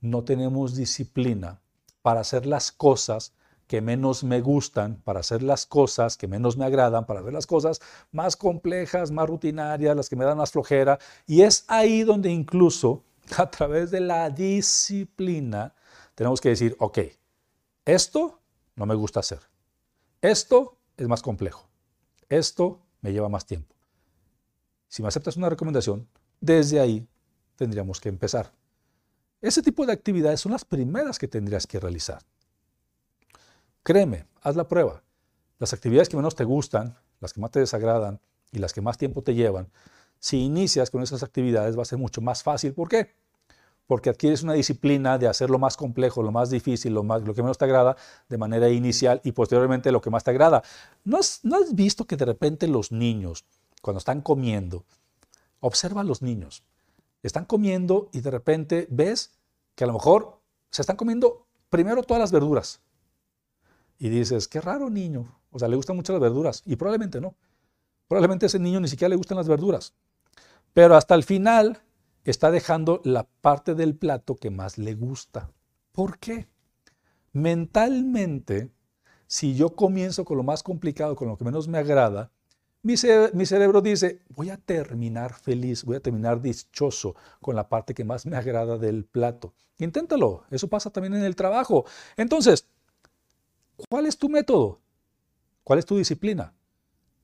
no 0.00 0.22
tenemos 0.22 0.76
disciplina 0.76 1.62
para 2.02 2.20
hacer 2.20 2.44
las 2.44 2.70
cosas 2.70 3.32
que 3.66 3.80
menos 3.80 4.22
me 4.24 4.40
gustan, 4.40 4.96
para 5.04 5.20
hacer 5.20 5.42
las 5.42 5.66
cosas 5.66 6.16
que 6.16 6.28
menos 6.28 6.56
me 6.56 6.64
agradan, 6.64 7.06
para 7.06 7.20
hacer 7.20 7.32
las 7.32 7.46
cosas 7.46 7.80
más 8.12 8.36
complejas, 8.36 9.10
más 9.10 9.28
rutinarias, 9.28 9.96
las 9.96 10.08
que 10.08 10.16
me 10.16 10.24
dan 10.24 10.38
más 10.38 10.52
flojera. 10.52 10.98
Y 11.26 11.42
es 11.42 11.64
ahí 11.68 12.02
donde 12.04 12.30
incluso 12.30 13.02
a 13.36 13.50
través 13.50 13.90
de 13.90 14.00
la 14.00 14.30
disciplina, 14.30 15.74
tenemos 16.14 16.40
que 16.40 16.50
decir, 16.50 16.76
ok, 16.78 16.98
esto 17.84 18.40
no 18.74 18.86
me 18.86 18.94
gusta 18.94 19.20
hacer. 19.20 19.40
Esto 20.20 20.76
es 20.96 21.08
más 21.08 21.22
complejo. 21.22 21.68
Esto 22.28 22.80
me 23.00 23.12
lleva 23.12 23.28
más 23.28 23.46
tiempo. 23.46 23.74
Si 24.88 25.02
me 25.02 25.08
aceptas 25.08 25.36
una 25.36 25.50
recomendación, 25.50 26.08
desde 26.40 26.80
ahí 26.80 27.06
tendríamos 27.56 28.00
que 28.00 28.08
empezar. 28.08 28.52
Ese 29.40 29.62
tipo 29.62 29.84
de 29.86 29.92
actividades 29.92 30.40
son 30.40 30.52
las 30.52 30.64
primeras 30.64 31.18
que 31.18 31.28
tendrías 31.28 31.66
que 31.66 31.78
realizar. 31.78 32.22
Créeme, 33.86 34.26
haz 34.42 34.56
la 34.56 34.66
prueba. 34.66 35.04
Las 35.60 35.72
actividades 35.72 36.08
que 36.08 36.16
menos 36.16 36.34
te 36.34 36.42
gustan, 36.42 36.98
las 37.20 37.32
que 37.32 37.40
más 37.40 37.52
te 37.52 37.60
desagradan 37.60 38.20
y 38.50 38.58
las 38.58 38.72
que 38.72 38.80
más 38.80 38.98
tiempo 38.98 39.22
te 39.22 39.32
llevan, 39.32 39.70
si 40.18 40.38
inicias 40.38 40.90
con 40.90 41.04
esas 41.04 41.22
actividades 41.22 41.78
va 41.78 41.82
a 41.82 41.84
ser 41.84 41.96
mucho 41.96 42.20
más 42.20 42.42
fácil. 42.42 42.74
¿Por 42.74 42.88
qué? 42.88 43.14
Porque 43.86 44.10
adquieres 44.10 44.42
una 44.42 44.54
disciplina 44.54 45.18
de 45.18 45.28
hacer 45.28 45.50
lo 45.50 45.60
más 45.60 45.76
complejo, 45.76 46.20
lo 46.24 46.32
más 46.32 46.50
difícil, 46.50 46.94
lo, 46.94 47.04
más, 47.04 47.22
lo 47.22 47.32
que 47.32 47.42
menos 47.42 47.58
te 47.58 47.64
agrada 47.64 47.96
de 48.28 48.36
manera 48.36 48.68
inicial 48.68 49.20
y 49.22 49.30
posteriormente 49.30 49.92
lo 49.92 50.00
que 50.00 50.10
más 50.10 50.24
te 50.24 50.32
agrada. 50.32 50.64
¿No 51.04 51.18
has, 51.18 51.38
¿No 51.44 51.54
has 51.54 51.72
visto 51.72 52.06
que 52.06 52.16
de 52.16 52.24
repente 52.24 52.66
los 52.66 52.90
niños, 52.90 53.44
cuando 53.82 53.98
están 53.98 54.20
comiendo, 54.20 54.84
observa 55.60 56.00
a 56.00 56.04
los 56.04 56.22
niños, 56.22 56.64
están 57.22 57.44
comiendo 57.44 58.08
y 58.10 58.20
de 58.20 58.32
repente 58.32 58.88
ves 58.90 59.38
que 59.76 59.84
a 59.84 59.86
lo 59.86 59.92
mejor 59.92 60.40
se 60.72 60.82
están 60.82 60.96
comiendo 60.96 61.46
primero 61.70 62.02
todas 62.02 62.20
las 62.20 62.32
verduras. 62.32 62.80
Y 63.98 64.08
dices, 64.08 64.48
qué 64.48 64.60
raro 64.60 64.90
niño, 64.90 65.40
o 65.50 65.58
sea, 65.58 65.68
le 65.68 65.76
gustan 65.76 65.96
mucho 65.96 66.12
las 66.12 66.20
verduras 66.20 66.62
y 66.66 66.76
probablemente 66.76 67.20
no. 67.20 67.34
Probablemente 68.08 68.46
ese 68.46 68.58
niño 68.58 68.80
ni 68.80 68.88
siquiera 68.88 69.08
le 69.08 69.16
gustan 69.16 69.38
las 69.38 69.48
verduras. 69.48 69.94
Pero 70.72 70.96
hasta 70.96 71.14
el 71.14 71.24
final 71.24 71.80
está 72.24 72.50
dejando 72.50 73.00
la 73.04 73.26
parte 73.40 73.74
del 73.74 73.96
plato 73.96 74.36
que 74.36 74.50
más 74.50 74.78
le 74.78 74.94
gusta. 74.94 75.50
¿Por 75.92 76.18
qué? 76.18 76.48
Mentalmente, 77.32 78.70
si 79.26 79.54
yo 79.54 79.74
comienzo 79.74 80.24
con 80.24 80.36
lo 80.36 80.42
más 80.42 80.62
complicado, 80.62 81.16
con 81.16 81.28
lo 81.28 81.36
que 81.36 81.44
menos 81.44 81.68
me 81.68 81.78
agrada, 81.78 82.30
mi, 82.86 82.96
cerebro 82.96 83.80
dice, 83.80 84.22
voy 84.28 84.50
a 84.50 84.58
terminar 84.58 85.34
feliz, 85.34 85.84
voy 85.84 85.96
a 85.96 86.00
terminar 86.00 86.40
dichoso 86.40 87.16
con 87.40 87.56
la 87.56 87.68
parte 87.68 87.94
que 87.94 88.04
más 88.04 88.26
me 88.26 88.36
agrada 88.36 88.78
del 88.78 89.04
plato. 89.04 89.54
Inténtalo, 89.78 90.44
eso 90.52 90.68
pasa 90.68 90.90
también 90.90 91.14
en 91.14 91.24
el 91.24 91.34
trabajo. 91.34 91.84
Entonces, 92.16 92.68
¿cuál 93.88 94.06
es 94.06 94.16
tu 94.18 94.28
método? 94.28 94.80
¿Cuál 95.64 95.78
es 95.78 95.86
tu 95.86 95.96
disciplina? 95.96 96.52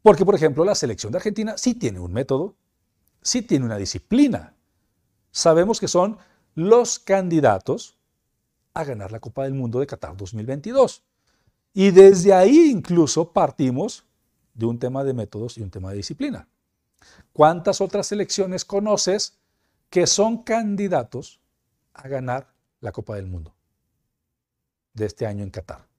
Porque, 0.02 0.25
por 0.25 0.35
ejemplo, 0.35 0.64
la 0.64 0.75
selección 0.75 1.12
de 1.12 1.18
Argentina 1.18 1.56
sí 1.56 1.75
tiene 1.75 2.00
un 2.00 2.12
método, 2.12 2.56
sí 3.23 3.42
tiene 3.42 3.64
una 3.64 3.76
disciplina. 3.76 4.54
Sabemos 5.30 5.78
que 5.80 5.88
son 5.88 6.18
los 6.54 6.99
candidatos 6.99 7.97
a 8.75 8.85
ganar 8.85 9.12
la 9.12 9.21
Copa 9.21 9.44
del 9.44 9.54
Mundo 9.54 9.80
de 9.80 9.87
Qatar 9.87 10.16
2022. 10.16 11.04
Y 11.75 11.90
desde 11.90 12.35
ahí 12.35 12.71
incluso 12.71 13.32
partimos 13.32 14.04
de 14.54 14.66
un 14.66 14.78
tema 14.78 15.04
de 15.04 15.14
métodos 15.14 15.56
y 15.56 15.62
un 15.62 15.71
tema 15.71 15.90
de 15.90 15.97
disciplina. 15.97 16.49
¿Cuántas 17.32 17.80
otras 17.80 18.06
selecciones 18.06 18.64
conoces 18.64 19.38
que 19.88 20.06
son 20.06 20.42
candidatos 20.42 21.40
a 21.94 22.09
ganar 22.09 22.52
la 22.80 22.92
Copa 22.92 23.16
del 23.16 23.26
Mundo 23.26 23.54
de 24.92 25.06
este 25.06 25.26
año 25.26 25.42
en 25.42 25.50
Qatar? 25.50 25.92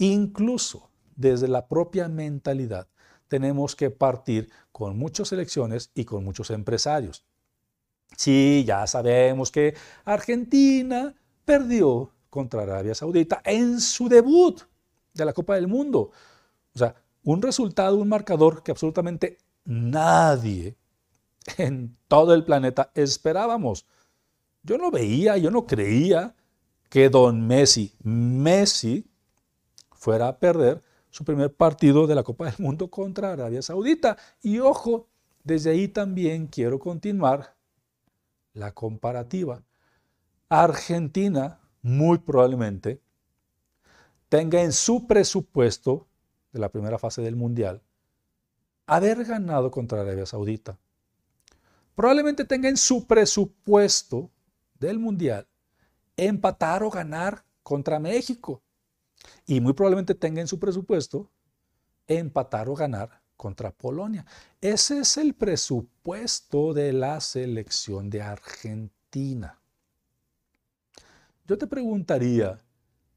Incluso 0.00 0.90
desde 1.14 1.46
la 1.46 1.68
propia 1.68 2.08
mentalidad, 2.08 2.88
tenemos 3.28 3.76
que 3.76 3.90
partir 3.90 4.50
con 4.72 4.98
muchas 4.98 5.30
elecciones 5.32 5.90
y 5.94 6.04
con 6.04 6.24
muchos 6.24 6.50
empresarios. 6.50 7.26
Sí, 8.16 8.64
ya 8.66 8.86
sabemos 8.86 9.52
que 9.52 9.74
Argentina 10.06 11.14
perdió 11.44 12.12
contra 12.30 12.62
Arabia 12.62 12.94
Saudita 12.94 13.42
en 13.44 13.78
su 13.78 14.08
debut 14.08 14.62
de 15.12 15.24
la 15.26 15.34
Copa 15.34 15.56
del 15.56 15.68
Mundo. 15.68 16.10
O 16.74 16.78
sea, 16.78 16.94
un 17.22 17.42
resultado, 17.42 17.96
un 17.96 18.08
marcador 18.08 18.62
que 18.62 18.70
absolutamente 18.70 19.36
nadie 19.66 20.76
en 21.58 21.94
todo 22.08 22.32
el 22.32 22.44
planeta 22.44 22.90
esperábamos. 22.94 23.86
Yo 24.62 24.78
no 24.78 24.90
veía, 24.90 25.36
yo 25.36 25.50
no 25.50 25.66
creía 25.66 26.34
que 26.88 27.10
don 27.10 27.46
Messi, 27.46 27.94
Messi, 28.02 29.09
fuera 30.00 30.28
a 30.28 30.38
perder 30.38 30.82
su 31.10 31.24
primer 31.24 31.54
partido 31.54 32.06
de 32.06 32.14
la 32.14 32.22
Copa 32.22 32.46
del 32.46 32.54
Mundo 32.58 32.90
contra 32.90 33.32
Arabia 33.32 33.60
Saudita. 33.60 34.16
Y 34.42 34.58
ojo, 34.58 35.08
desde 35.44 35.70
ahí 35.70 35.88
también 35.88 36.46
quiero 36.46 36.78
continuar 36.78 37.54
la 38.54 38.72
comparativa. 38.72 39.62
Argentina 40.48 41.60
muy 41.82 42.18
probablemente 42.18 43.00
tenga 44.28 44.62
en 44.62 44.72
su 44.72 45.06
presupuesto 45.06 46.08
de 46.52 46.60
la 46.60 46.70
primera 46.70 46.98
fase 46.98 47.20
del 47.20 47.36
Mundial 47.36 47.82
haber 48.86 49.24
ganado 49.24 49.70
contra 49.70 50.00
Arabia 50.00 50.26
Saudita. 50.26 50.78
probablemente 51.94 52.44
tenga 52.44 52.68
en 52.68 52.78
su 52.78 53.06
presupuesto 53.06 54.30
del 54.78 54.98
Mundial 54.98 55.46
empatar 56.16 56.82
o 56.82 56.90
ganar 56.90 57.44
contra 57.62 58.00
México. 58.00 58.62
Y 59.46 59.60
muy 59.60 59.72
probablemente 59.72 60.14
tenga 60.14 60.40
en 60.40 60.48
su 60.48 60.58
presupuesto 60.58 61.30
empatar 62.06 62.68
o 62.68 62.74
ganar 62.74 63.20
contra 63.36 63.70
Polonia. 63.70 64.26
Ese 64.60 64.98
es 64.98 65.16
el 65.16 65.34
presupuesto 65.34 66.74
de 66.74 66.92
la 66.92 67.20
selección 67.20 68.10
de 68.10 68.22
Argentina. 68.22 69.58
Yo 71.46 71.56
te 71.56 71.66
preguntaría, 71.66 72.58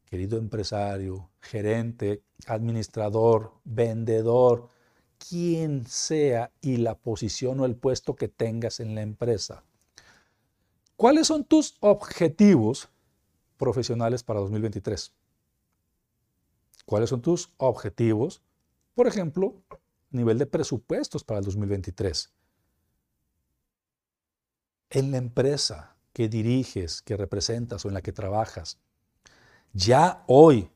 querido 0.06 0.38
empresario, 0.38 1.30
gerente, 1.42 2.24
administrador, 2.48 3.54
vendedor, 3.64 4.70
quien 5.18 5.86
sea 5.86 6.52
y 6.62 6.78
la 6.78 6.96
posición 6.96 7.60
o 7.60 7.66
el 7.66 7.76
puesto 7.76 8.16
que 8.16 8.28
tengas 8.28 8.80
en 8.80 8.96
la 8.96 9.02
empresa, 9.02 9.64
¿cuáles 10.96 11.28
son 11.28 11.44
tus 11.44 11.76
objetivos 11.80 12.90
profesionales 13.58 14.24
para 14.24 14.40
2023? 14.40 15.14
¿Cuáles 16.86 17.10
son 17.10 17.22
tus 17.22 17.52
objetivos? 17.58 18.42
Por 18.94 19.08
ejemplo, 19.08 19.62
nivel 20.12 20.38
de 20.38 20.46
presupuestos 20.46 21.24
para 21.24 21.40
el 21.40 21.46
2023. 21.46 22.32
En 24.92 25.12
la 25.12 25.18
empresa 25.18 25.96
que 26.14 26.30
diriges, 26.30 27.02
que 27.02 27.18
representas 27.18 27.84
o 27.84 27.88
en 27.88 27.96
la 27.96 28.02
que 28.02 28.14
trabajas, 28.14 28.80
ya 29.74 30.24
hoy, 30.28 30.70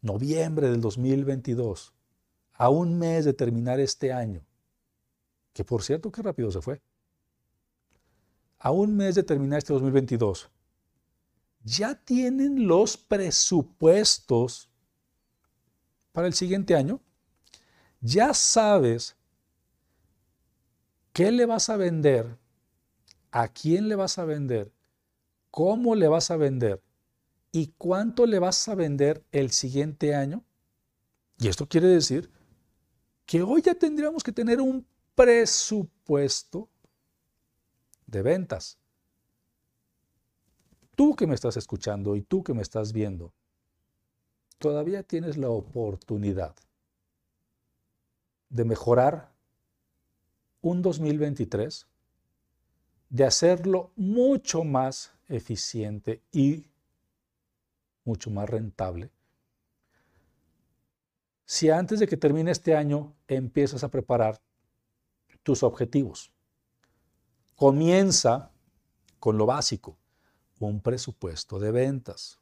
noviembre 0.00 0.70
del 0.70 0.80
2022, 0.80 1.92
a 2.54 2.70
un 2.70 2.98
mes 2.98 3.24
de 3.24 3.34
terminar 3.34 3.80
este 3.80 4.12
año, 4.12 4.44
que 5.52 5.64
por 5.64 5.82
cierto, 5.82 6.10
qué 6.10 6.22
rápido 6.22 6.50
se 6.50 6.62
fue, 6.62 6.80
a 8.58 8.70
un 8.70 8.96
mes 8.96 9.14
de 9.14 9.22
terminar 9.22 9.58
este 9.58 9.74
2022, 9.74 10.50
ya 11.62 11.94
tienen 11.94 12.66
los 12.66 12.96
presupuestos 12.96 14.67
para 16.12 16.26
el 16.26 16.34
siguiente 16.34 16.74
año 16.74 17.00
ya 18.00 18.34
sabes 18.34 19.16
qué 21.12 21.32
le 21.32 21.46
vas 21.46 21.68
a 21.68 21.76
vender, 21.76 22.38
a 23.30 23.48
quién 23.48 23.88
le 23.88 23.96
vas 23.96 24.18
a 24.18 24.24
vender, 24.24 24.72
cómo 25.50 25.94
le 25.94 26.08
vas 26.08 26.30
a 26.30 26.36
vender 26.36 26.82
y 27.50 27.72
cuánto 27.78 28.26
le 28.26 28.38
vas 28.38 28.68
a 28.68 28.74
vender 28.74 29.24
el 29.32 29.50
siguiente 29.50 30.14
año. 30.14 30.44
Y 31.38 31.48
esto 31.48 31.68
quiere 31.68 31.88
decir 31.88 32.30
que 33.26 33.42
hoy 33.42 33.62
ya 33.62 33.74
tendríamos 33.74 34.22
que 34.22 34.32
tener 34.32 34.60
un 34.60 34.86
presupuesto 35.14 36.68
de 38.06 38.22
ventas. 38.22 38.78
Tú 40.94 41.14
que 41.14 41.26
me 41.26 41.34
estás 41.34 41.56
escuchando 41.56 42.16
y 42.16 42.22
tú 42.22 42.42
que 42.42 42.54
me 42.54 42.62
estás 42.62 42.92
viendo, 42.92 43.32
todavía 44.58 45.02
tienes 45.02 45.36
la 45.36 45.48
oportunidad 45.48 46.54
de 48.50 48.64
mejorar 48.64 49.32
un 50.60 50.82
2023, 50.82 51.86
de 53.10 53.24
hacerlo 53.24 53.92
mucho 53.96 54.64
más 54.64 55.12
eficiente 55.28 56.22
y 56.32 56.66
mucho 58.04 58.30
más 58.30 58.48
rentable. 58.48 59.10
Si 61.44 61.70
antes 61.70 62.00
de 62.00 62.06
que 62.06 62.16
termine 62.16 62.50
este 62.50 62.76
año 62.76 63.14
empiezas 63.26 63.84
a 63.84 63.90
preparar 63.90 64.40
tus 65.42 65.62
objetivos, 65.62 66.30
comienza 67.54 68.52
con 69.18 69.38
lo 69.38 69.46
básico, 69.46 69.96
un 70.58 70.80
presupuesto 70.80 71.58
de 71.58 71.70
ventas. 71.70 72.38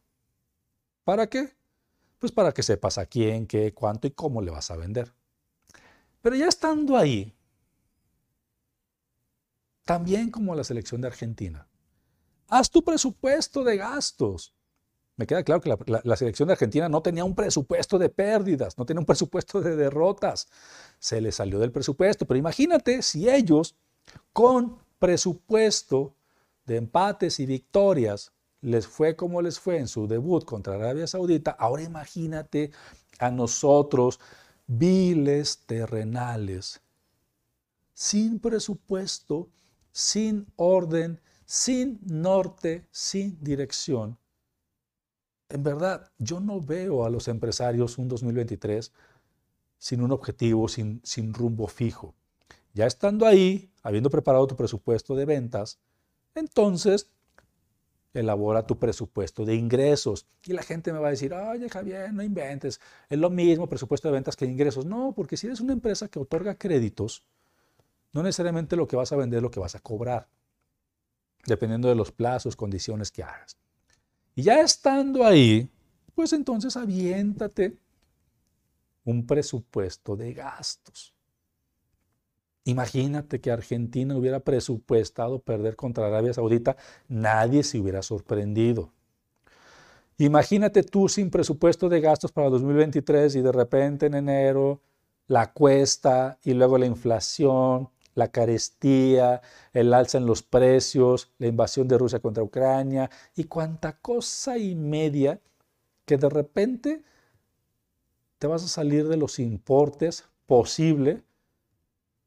¿Para 1.05 1.27
qué? 1.29 1.55
Pues 2.19 2.33
para 2.33 2.53
que 2.53 2.63
sepas 2.63 2.99
a 2.99 3.07
quién, 3.07 3.47
qué, 3.47 3.75
cuánto 3.75 4.07
y 4.07 4.11
cómo 4.11 4.41
le 4.41 4.51
vas 4.51 4.71
a 4.71 4.77
vender. 4.77 5.13
Pero 6.23 6.37
ya 6.37 6.47
estando 6.47 6.97
ahí, 6.97 7.35
también 9.85 10.31
como 10.31 10.55
la 10.55 10.65
selección 10.65 11.01
de 11.01 11.07
Argentina, 11.07 11.69
haz 12.49 12.71
tu 12.71 12.83
presupuesto 12.83 13.63
de 13.63 13.77
gastos. 13.77 14.53
Me 15.17 15.27
queda 15.27 15.43
claro 15.45 15.61
que 15.63 15.71
la, 16.05 16.17
selección 16.17 16.49
de 16.49 16.53
Argentina 16.53 16.89
no 16.91 17.01
tenía 17.01 17.25
un 17.25 17.35
presupuesto 17.35 17.99
de 17.99 18.11
pérdidas, 18.11 18.77
no 18.77 18.85
tenía 18.85 19.01
un 19.01 19.07
presupuesto 19.07 19.63
de 19.63 19.75
derrotas. 19.75 20.47
Se 20.99 21.23
les 21.23 21.37
salió 21.37 21.59
del 21.59 21.73
presupuesto. 21.73 22.27
Pero 22.27 22.37
imagínate 22.37 23.01
si 23.01 23.29
ellos, 23.29 23.77
con 24.35 24.79
presupuesto 24.99 26.15
de 26.67 26.77
empates 26.77 27.41
y 27.41 27.47
victorias, 27.47 28.33
les 28.61 28.87
fue 28.87 29.17
como 29.17 29.43
les 29.43 29.59
fue 29.59 29.79
en 29.79 29.89
su 29.89 30.07
debut 30.07 30.45
contra 30.45 30.75
Arabia 30.75 31.07
Saudita, 31.07 31.51
ahora 31.53 31.83
imagínate 31.83 32.71
a 33.19 33.31
nosotros 33.31 34.21
viles 34.67 35.65
terrenales, 35.67 36.81
sin 37.95 38.41
presupuesto, 38.41 39.49
sin 39.93 40.47
orden, 40.57 41.21
sin 41.45 42.01
norte, 42.03 42.87
sin 42.91 43.43
dirección. 43.43 44.19
En 45.49 45.63
verdad, 45.63 46.11
yo 46.19 46.41
no 46.41 46.61
veo 46.61 47.05
a 47.05 47.11
los 47.11 47.29
empresarios 47.29 47.99
un 47.99 48.09
2023 48.09 48.93
sin 49.79 50.03
un 50.03 50.11
objetivo, 50.11 50.69
sin, 50.69 51.01
sin 51.05 51.33
rumbo 51.33 51.69
fijo. 51.69 52.15
Ya 52.75 52.87
estando 52.87 53.27
ahí, 53.27 53.71
habiendo 53.83 54.11
preparado 54.11 54.47
tu 54.47 54.57
presupuesto 54.57 55.15
de 55.15 55.25
ventas, 55.25 55.79
entonces 56.35 57.11
elabora 58.21 58.67
tu 58.67 58.79
presupuesto 58.79 59.45
de 59.45 59.55
ingresos. 59.55 60.27
Y 60.45 60.53
la 60.53 60.63
gente 60.63 60.93
me 60.93 60.99
va 60.99 61.09
a 61.09 61.11
decir, 61.11 61.33
oye 61.35 61.69
Javier, 61.69 62.13
no 62.13 62.23
inventes, 62.23 62.81
es 63.09 63.19
lo 63.19 63.31
mismo 63.31 63.69
presupuesto 63.69 64.09
de 64.09 64.15
ventas 64.15 64.37
que 64.37 64.47
ingresos. 64.47 64.87
No, 64.87 65.13
porque 65.15 65.37
si 65.37 65.47
eres 65.47 65.61
una 65.61 65.73
empresa 65.73 66.09
que 66.09 66.19
otorga 66.19 66.55
créditos, 66.55 67.25
no 68.13 68.23
necesariamente 68.23 68.77
lo 68.77 68.87
que 68.87 68.97
vas 68.97 69.13
a 69.13 69.17
vender 69.17 69.39
es 69.39 69.43
lo 69.43 69.51
que 69.51 69.61
vas 69.61 69.75
a 69.75 69.81
cobrar, 69.81 70.29
dependiendo 71.47 71.89
de 71.89 71.95
los 71.95 72.13
plazos, 72.13 72.57
condiciones 72.57 73.11
que 73.11 73.23
hagas. 73.23 73.57
Y 74.35 74.43
ya 74.43 74.61
estando 74.61 75.25
ahí, 75.25 75.71
pues 76.15 76.33
entonces 76.33 76.77
aviéntate 76.77 77.79
un 79.05 79.27
presupuesto 79.27 80.17
de 80.17 80.35
gastos. 80.35 81.16
Imagínate 82.67 83.41
que 83.41 83.53
Argentina 83.53 84.17
hubiera 84.17 84.41
presupuestado 84.41 85.39
perder 85.39 85.77
contra 85.77 86.09
Arabia 86.09 86.35
Saudita, 86.35 86.77
nadie 87.07 87.63
se 87.63 87.79
hubiera 87.79 88.03
sorprendido. 88.03 88.91
Imagínate 90.19 90.83
tú 90.83 91.09
sin 91.09 91.31
presupuesto 91.31 91.89
de 91.89 92.01
gastos 92.01 92.33
para 92.33 92.51
2023 92.51 93.37
y 93.37 93.41
de 93.41 93.53
repente 93.53 94.07
en 94.07 94.15
enero 94.15 94.81
la 95.29 95.53
cuesta 95.53 96.39
y 96.43 96.55
luego 96.55 96.77
la 96.77 96.87
inflación, 96.87 97.89
la 98.17 98.33
carestía, 98.33 99.43
el 99.73 99.95
alza 99.95 100.19
en 100.19 100.27
los 100.27 100.43
precios, 100.43 101.31
la 101.39 101.47
invasión 101.47 101.87
de 101.87 101.99
Rusia 101.99 102.19
contra 102.19 102.43
Ucrania 102.43 103.09
y 103.37 103.45
cuánta 103.45 103.93
cosa 103.93 104.59
y 104.59 104.75
media 104.75 105.39
que 106.05 106.17
de 106.17 106.29
repente 106.29 107.03
te 108.41 108.49
vas 108.49 108.65
a 108.65 108.69
salir 108.69 109.07
de 109.07 109.19
los 109.19 109.39
importes 109.39 110.25
posible 110.47 111.23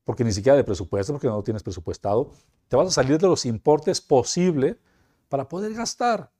porque 0.09 0.23
ni 0.23 0.31
siquiera 0.31 0.57
de 0.57 0.63
presupuesto, 0.63 1.13
porque 1.13 1.27
no 1.27 1.35
lo 1.35 1.43
tienes 1.43 1.61
presupuestado, 1.61 2.31
te 2.67 2.75
vas 2.75 2.87
a 2.87 2.91
salir 2.91 3.19
de 3.19 3.27
los 3.27 3.45
importes 3.45 4.01
posible 4.01 4.79
para 5.27 5.47
poder 5.47 5.71
gastar, 5.75 6.31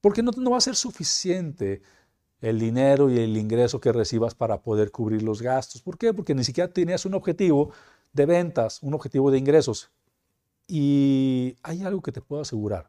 porque 0.00 0.22
no, 0.22 0.30
no 0.36 0.52
va 0.52 0.58
a 0.58 0.60
ser 0.60 0.76
suficiente 0.76 1.82
el 2.40 2.60
dinero 2.60 3.10
y 3.10 3.18
el 3.18 3.36
ingreso 3.36 3.80
que 3.80 3.90
recibas 3.90 4.36
para 4.36 4.62
poder 4.62 4.92
cubrir 4.92 5.24
los 5.24 5.42
gastos. 5.42 5.82
¿Por 5.82 5.98
qué? 5.98 6.14
Porque 6.14 6.32
ni 6.32 6.44
siquiera 6.44 6.72
tenías 6.72 7.04
un 7.04 7.14
objetivo 7.14 7.72
de 8.12 8.24
ventas, 8.24 8.80
un 8.84 8.94
objetivo 8.94 9.32
de 9.32 9.38
ingresos. 9.38 9.90
Y 10.68 11.56
hay 11.64 11.82
algo 11.82 12.02
que 12.02 12.12
te 12.12 12.20
puedo 12.20 12.42
asegurar. 12.42 12.88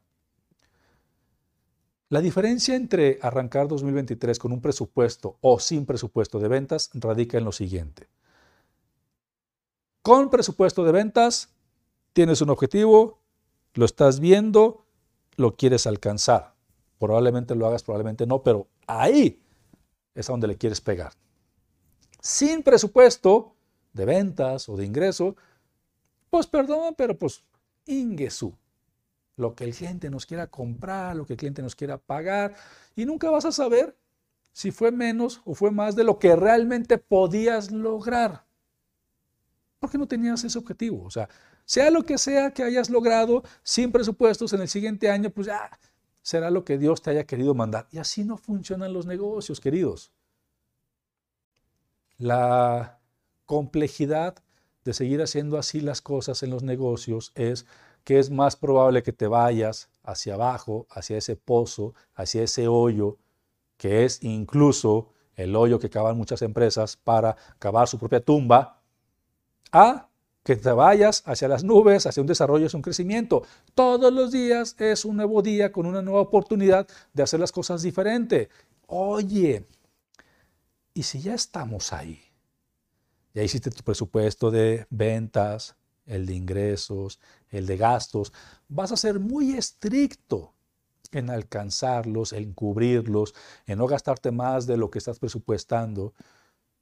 La 2.10 2.22
diferencia 2.22 2.76
entre 2.76 3.18
arrancar 3.20 3.68
2023 3.68 4.38
con 4.38 4.52
un 4.52 4.62
presupuesto 4.62 5.40
o 5.42 5.60
sin 5.60 5.88
presupuesto 5.88 6.38
de 6.38 6.50
ventas 6.50 6.92
radica 6.94 7.40
en 7.40 7.46
lo 7.46 7.52
siguiente. 7.52 8.10
Con 10.04 10.30
presupuesto 10.30 10.84
de 10.84 10.92
ventas, 10.92 11.48
tienes 12.12 12.42
un 12.42 12.50
objetivo, 12.50 13.22
lo 13.74 13.86
estás 13.86 14.20
viendo, 14.20 14.86
lo 15.38 15.56
quieres 15.56 15.88
alcanzar. 15.88 16.56
Probablemente 17.00 17.56
lo 17.56 17.66
hagas, 17.68 17.84
probablemente 17.84 18.28
no, 18.28 18.44
pero 18.44 18.68
ahí 18.86 19.42
es 20.14 20.30
a 20.30 20.34
donde 20.34 20.48
le 20.48 20.58
quieres 20.58 20.82
pegar. 20.82 21.14
Sin 22.20 22.64
presupuesto 22.64 23.56
de 23.94 24.04
ventas 24.04 24.68
o 24.68 24.76
de 24.76 24.86
ingreso, 24.86 25.38
pues 26.30 26.48
perdón, 26.48 26.96
pero 26.98 27.18
pues 27.18 27.42
ingesú. 27.86 28.54
Lo 29.38 29.56
que 29.56 29.64
el 29.64 29.74
cliente 29.74 30.10
nos 30.10 30.26
quiera 30.26 30.48
comprar, 30.48 31.16
lo 31.16 31.26
que 31.26 31.34
el 31.34 31.40
cliente 31.40 31.62
nos 31.62 31.76
quiera 31.76 31.98
pagar, 31.98 32.58
y 32.94 33.06
nunca 33.06 33.32
vas 33.32 33.46
a 33.46 33.54
saber 33.54 33.98
si 34.52 34.72
fue 34.72 34.92
menos 34.92 35.42
o 35.46 35.56
fue 35.56 35.72
más 35.72 35.96
de 35.96 36.04
lo 36.04 36.20
que 36.20 36.36
realmente 36.36 36.98
podías 36.98 37.72
lograr. 37.72 38.44
Porque 39.84 39.98
no 39.98 40.08
tenías 40.08 40.42
ese 40.46 40.58
objetivo. 40.58 41.04
O 41.04 41.12
sea, 41.12 41.28
sea 41.66 41.92
lo 41.92 42.04
que 42.04 42.18
sea 42.18 42.52
que 42.52 42.64
hayas 42.64 42.90
logrado 42.90 43.44
sin 43.64 43.92
presupuestos 43.92 44.54
en 44.54 44.62
el 44.62 44.70
siguiente 44.70 45.12
año, 45.12 45.30
pues 45.30 45.48
ya 45.48 45.78
será 46.22 46.50
lo 46.50 46.64
que 46.64 46.78
Dios 46.78 47.02
te 47.02 47.10
haya 47.10 47.26
querido 47.26 47.54
mandar. 47.54 47.86
Y 47.92 47.98
así 47.98 48.24
no 48.24 48.38
funcionan 48.38 48.94
los 48.94 49.06
negocios, 49.06 49.60
queridos. 49.60 50.14
La 52.18 53.02
complejidad 53.46 54.36
de 54.86 54.94
seguir 54.94 55.22
haciendo 55.22 55.58
así 55.58 55.82
las 55.82 56.02
cosas 56.02 56.44
en 56.44 56.50
los 56.50 56.64
negocios 56.64 57.34
es 57.36 57.66
que 58.06 58.20
es 58.20 58.32
más 58.32 58.56
probable 58.56 59.04
que 59.04 59.12
te 59.12 59.28
vayas 59.28 59.90
hacia 60.02 60.36
abajo, 60.36 60.88
hacia 60.92 61.18
ese 61.18 61.36
pozo, 61.36 61.94
hacia 62.16 62.44
ese 62.44 62.70
hoyo, 62.70 63.18
que 63.76 64.06
es 64.06 64.24
incluso 64.24 65.10
el 65.36 65.58
hoyo 65.58 65.78
que 65.78 65.90
cavan 65.90 66.16
muchas 66.16 66.42
empresas 66.42 66.96
para 66.96 67.36
cavar 67.60 67.90
su 67.90 68.00
propia 68.00 68.22
tumba, 68.22 68.83
a 69.74 70.08
que 70.44 70.56
te 70.56 70.72
vayas 70.72 71.24
hacia 71.26 71.48
las 71.48 71.64
nubes, 71.64 72.06
hacia 72.06 72.22
un 72.22 72.28
desarrollo, 72.28 72.68
hacia 72.68 72.78
un 72.78 72.84
crecimiento. 72.84 73.44
Todos 73.74 74.14
los 74.14 74.32
días 74.32 74.76
es 74.80 75.04
un 75.04 75.18
nuevo 75.18 75.42
día 75.42 75.72
con 75.72 75.86
una 75.86 76.02
nueva 76.02 76.22
oportunidad 76.22 76.88
de 77.14 77.24
hacer 77.24 77.40
las 77.40 77.52
cosas 77.52 77.82
diferente. 77.82 78.50
Oye, 78.88 79.66
¿y 80.94 81.04
si 81.04 81.22
ya 81.22 81.34
estamos 81.34 81.92
ahí? 81.92 82.22
Ya 83.34 83.42
hiciste 83.42 83.72
tu 83.72 83.84
presupuesto 83.84 84.52
de 84.52 84.86
ventas, 84.90 85.76
el 86.06 86.26
de 86.26 86.36
ingresos, 86.36 87.20
el 87.50 87.66
de 87.66 87.78
gastos. 87.78 88.32
Vas 88.68 88.92
a 88.92 88.98
ser 88.98 89.20
muy 89.20 89.54
estricto 89.54 90.54
en 91.12 91.30
alcanzarlos, 91.30 92.34
en 92.34 92.54
cubrirlos, 92.54 93.34
en 93.66 93.78
no 93.78 93.88
gastarte 93.88 94.32
más 94.32 94.68
de 94.68 94.78
lo 94.78 94.92
que 94.92 95.00
estás 95.00 95.20
presupuestando. 95.20 96.14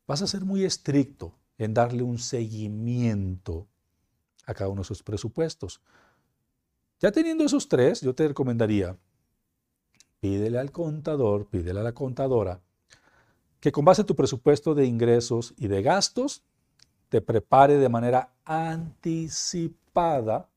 Vas 0.08 0.23
a 0.23 0.27
ser 0.27 0.43
muy 0.43 0.65
estricto 0.65 1.36
en 1.65 1.74
darle 1.74 2.04
un 2.04 2.17
seguimiento 2.17 3.67
a 4.45 4.54
cada 4.54 4.69
uno 4.69 4.82
de 4.82 4.86
esos 4.86 5.04
presupuestos. 5.04 5.82
Ya 7.00 7.12
teniendo 7.12 7.43
esos 7.43 7.67
tres, 7.67 8.02
yo 8.02 8.15
te 8.15 8.28
recomendaría, 8.28 8.97
pídele 10.19 10.60
al 10.60 10.71
contador, 10.71 11.47
pídele 11.47 11.80
a 11.80 11.84
la 11.84 11.93
contadora, 11.93 12.62
que 13.60 13.71
con 13.71 13.86
base 13.86 14.02
a 14.02 14.06
tu 14.06 14.15
presupuesto 14.15 14.74
de 14.74 14.86
ingresos 14.86 15.54
y 15.58 15.67
de 15.67 15.82
gastos, 15.82 16.43
te 17.10 17.21
prepare 17.21 17.78
de 17.78 17.89
manera 17.89 18.34
anticipada 18.45 20.50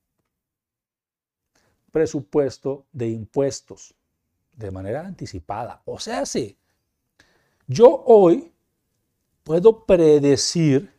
presupuesto 1.91 2.87
de 2.93 3.09
impuestos, 3.09 3.95
de 4.57 4.71
manera 4.71 5.07
anticipada. 5.07 5.83
O 5.85 5.99
sea, 5.99 6.27
sí, 6.27 6.59
yo 7.67 8.03
hoy 8.07 8.53
puedo 9.45 9.85
predecir 9.85 10.94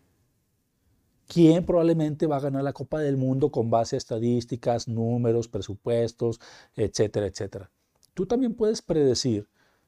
quién 1.28 1.66
probablemente 1.66 2.28
va 2.28 2.38
a 2.38 2.42
ganar 2.42 2.64
la 2.64 2.74
Copa 2.74 3.00
del 3.00 3.18
Mundo 3.18 3.52
con 3.52 3.70
base 3.70 3.96
a 3.96 3.98
estadísticas, 3.98 4.88
números, 4.88 5.48
presupuestos, 5.48 6.40
etcétera, 6.76 7.28
etcétera. 7.28 7.72
Tú 8.14 8.26
también 8.26 8.54
puedes 8.54 8.82
predecir 8.82 9.48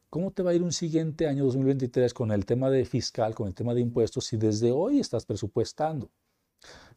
cómo 0.09 0.31
te 0.31 0.43
va 0.43 0.51
a 0.51 0.53
ir 0.53 0.63
un 0.63 0.71
siguiente 0.71 1.27
año 1.27 1.45
2023 1.45 2.13
con 2.13 2.31
el 2.31 2.45
tema 2.45 2.69
de 2.69 2.85
fiscal, 2.85 3.35
con 3.35 3.47
el 3.47 3.53
tema 3.53 3.73
de 3.73 3.81
impuestos, 3.81 4.25
si 4.25 4.37
desde 4.37 4.71
hoy 4.71 4.99
estás 4.99 5.25
presupuestando. 5.25 6.09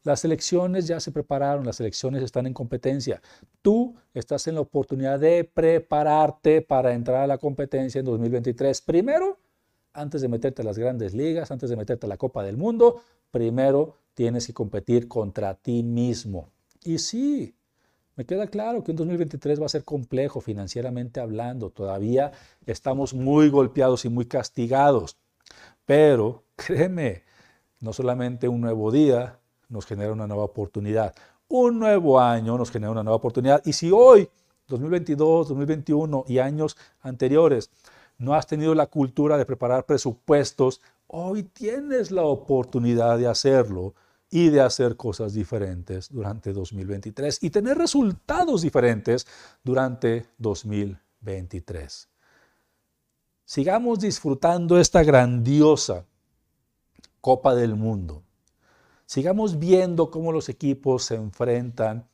Las 0.03 0.24
elecciones 0.24 0.87
ya 0.87 0.98
se 0.98 1.12
prepararon, 1.12 1.66
las 1.66 1.81
elecciones 1.81 2.22
están 2.22 2.46
en 2.46 2.55
competencia. 2.55 3.20
Tú 3.61 3.94
estás 4.14 4.46
en 4.46 4.55
la 4.55 4.62
oportunidad 4.62 5.20
de 5.20 5.44
prepararte 5.44 6.62
para 6.62 6.94
entrar 6.94 7.22
a 7.22 7.26
la 7.26 7.37
competencia 7.37 7.98
en 7.98 8.07
2023. 8.07 8.81
Primero, 8.81 9.38
antes 9.92 10.22
de 10.22 10.29
meterte 10.29 10.62
a 10.62 10.64
las 10.64 10.79
grandes 10.79 11.14
ligas, 11.14 11.50
antes 11.50 11.68
de 11.68 11.76
meterte 11.76 12.07
a 12.07 12.09
la 12.09 12.16
Copa 12.16 12.42
del 12.42 12.57
Mundo, 12.57 13.03
primero 13.31 13.96
tienes 14.14 14.46
que 14.46 14.55
competir 14.55 15.09
contra 15.09 15.55
ti 15.55 15.83
mismo. 15.83 16.51
Y 16.85 16.99
sí, 16.99 17.55
me 18.16 18.27
queda 18.27 18.49
claro 18.49 18.85
que 18.85 18.90
en 18.92 18.96
2023 18.96 19.61
va 19.61 19.66
a 19.66 19.70
ser 19.70 19.85
complejo 19.85 20.40
financieramente 20.40 21.20
hablando. 21.20 21.70
Todavía 21.70 22.33
estamos 22.66 23.14
muy 23.14 23.49
golpeados 23.49 24.05
y 24.05 24.09
muy 24.09 24.27
castigados. 24.27 25.16
Pero 25.87 26.44
créeme, 26.57 27.23
no 27.81 27.92
solamente 27.92 28.49
un 28.49 28.61
nuevo 28.61 28.90
día 28.92 29.38
nos 29.68 29.87
genera 29.87 30.12
una 30.12 30.27
nueva 30.27 30.44
oportunidad. 30.44 31.14
Un 31.49 31.79
nuevo 31.79 32.20
año 32.20 32.59
nos 32.59 32.70
genera 32.70 32.92
una 32.92 33.03
nueva 33.03 33.16
oportunidad. 33.16 33.62
Y 33.64 33.73
si 33.73 33.90
hoy, 33.90 34.29
2022, 34.68 35.49
2021 35.49 36.25
y 36.29 36.38
años 36.38 36.77
anteriores, 37.01 37.70
no 38.18 38.35
has 38.35 38.46
tenido 38.46 38.75
la 38.75 38.87
cultura 38.87 39.38
de 39.38 39.46
preparar 39.46 39.87
presupuestos, 39.87 40.83
hoy 41.12 41.42
tienes 41.42 42.11
la 42.11 42.23
oportunidad 42.23 43.18
de 43.18 43.27
hacerlo 43.27 43.94
y 44.31 44.49
de 44.51 44.61
hacer 44.61 44.96
cosas 44.96 45.35
diferentes 45.35 46.09
durante 46.09 46.53
2023 46.53 47.42
y 47.42 47.51
tener 47.51 47.77
resultados 47.77 48.62
diferentes 48.62 49.27
durante 49.64 50.27
2023. 50.38 52.09
Sigamos 53.44 53.99
disfrutando 53.99 54.79
esta 54.79 55.03
grandiosa 55.03 56.07
Copa 57.20 57.57
del 57.57 57.75
Mundo. 57.75 58.23
Sigamos 59.05 59.59
viendo 59.59 60.12
cómo 60.12 60.31
los 60.31 60.49
equipos 60.49 61.05
se 61.05 61.16
enfrentan 61.16 62.09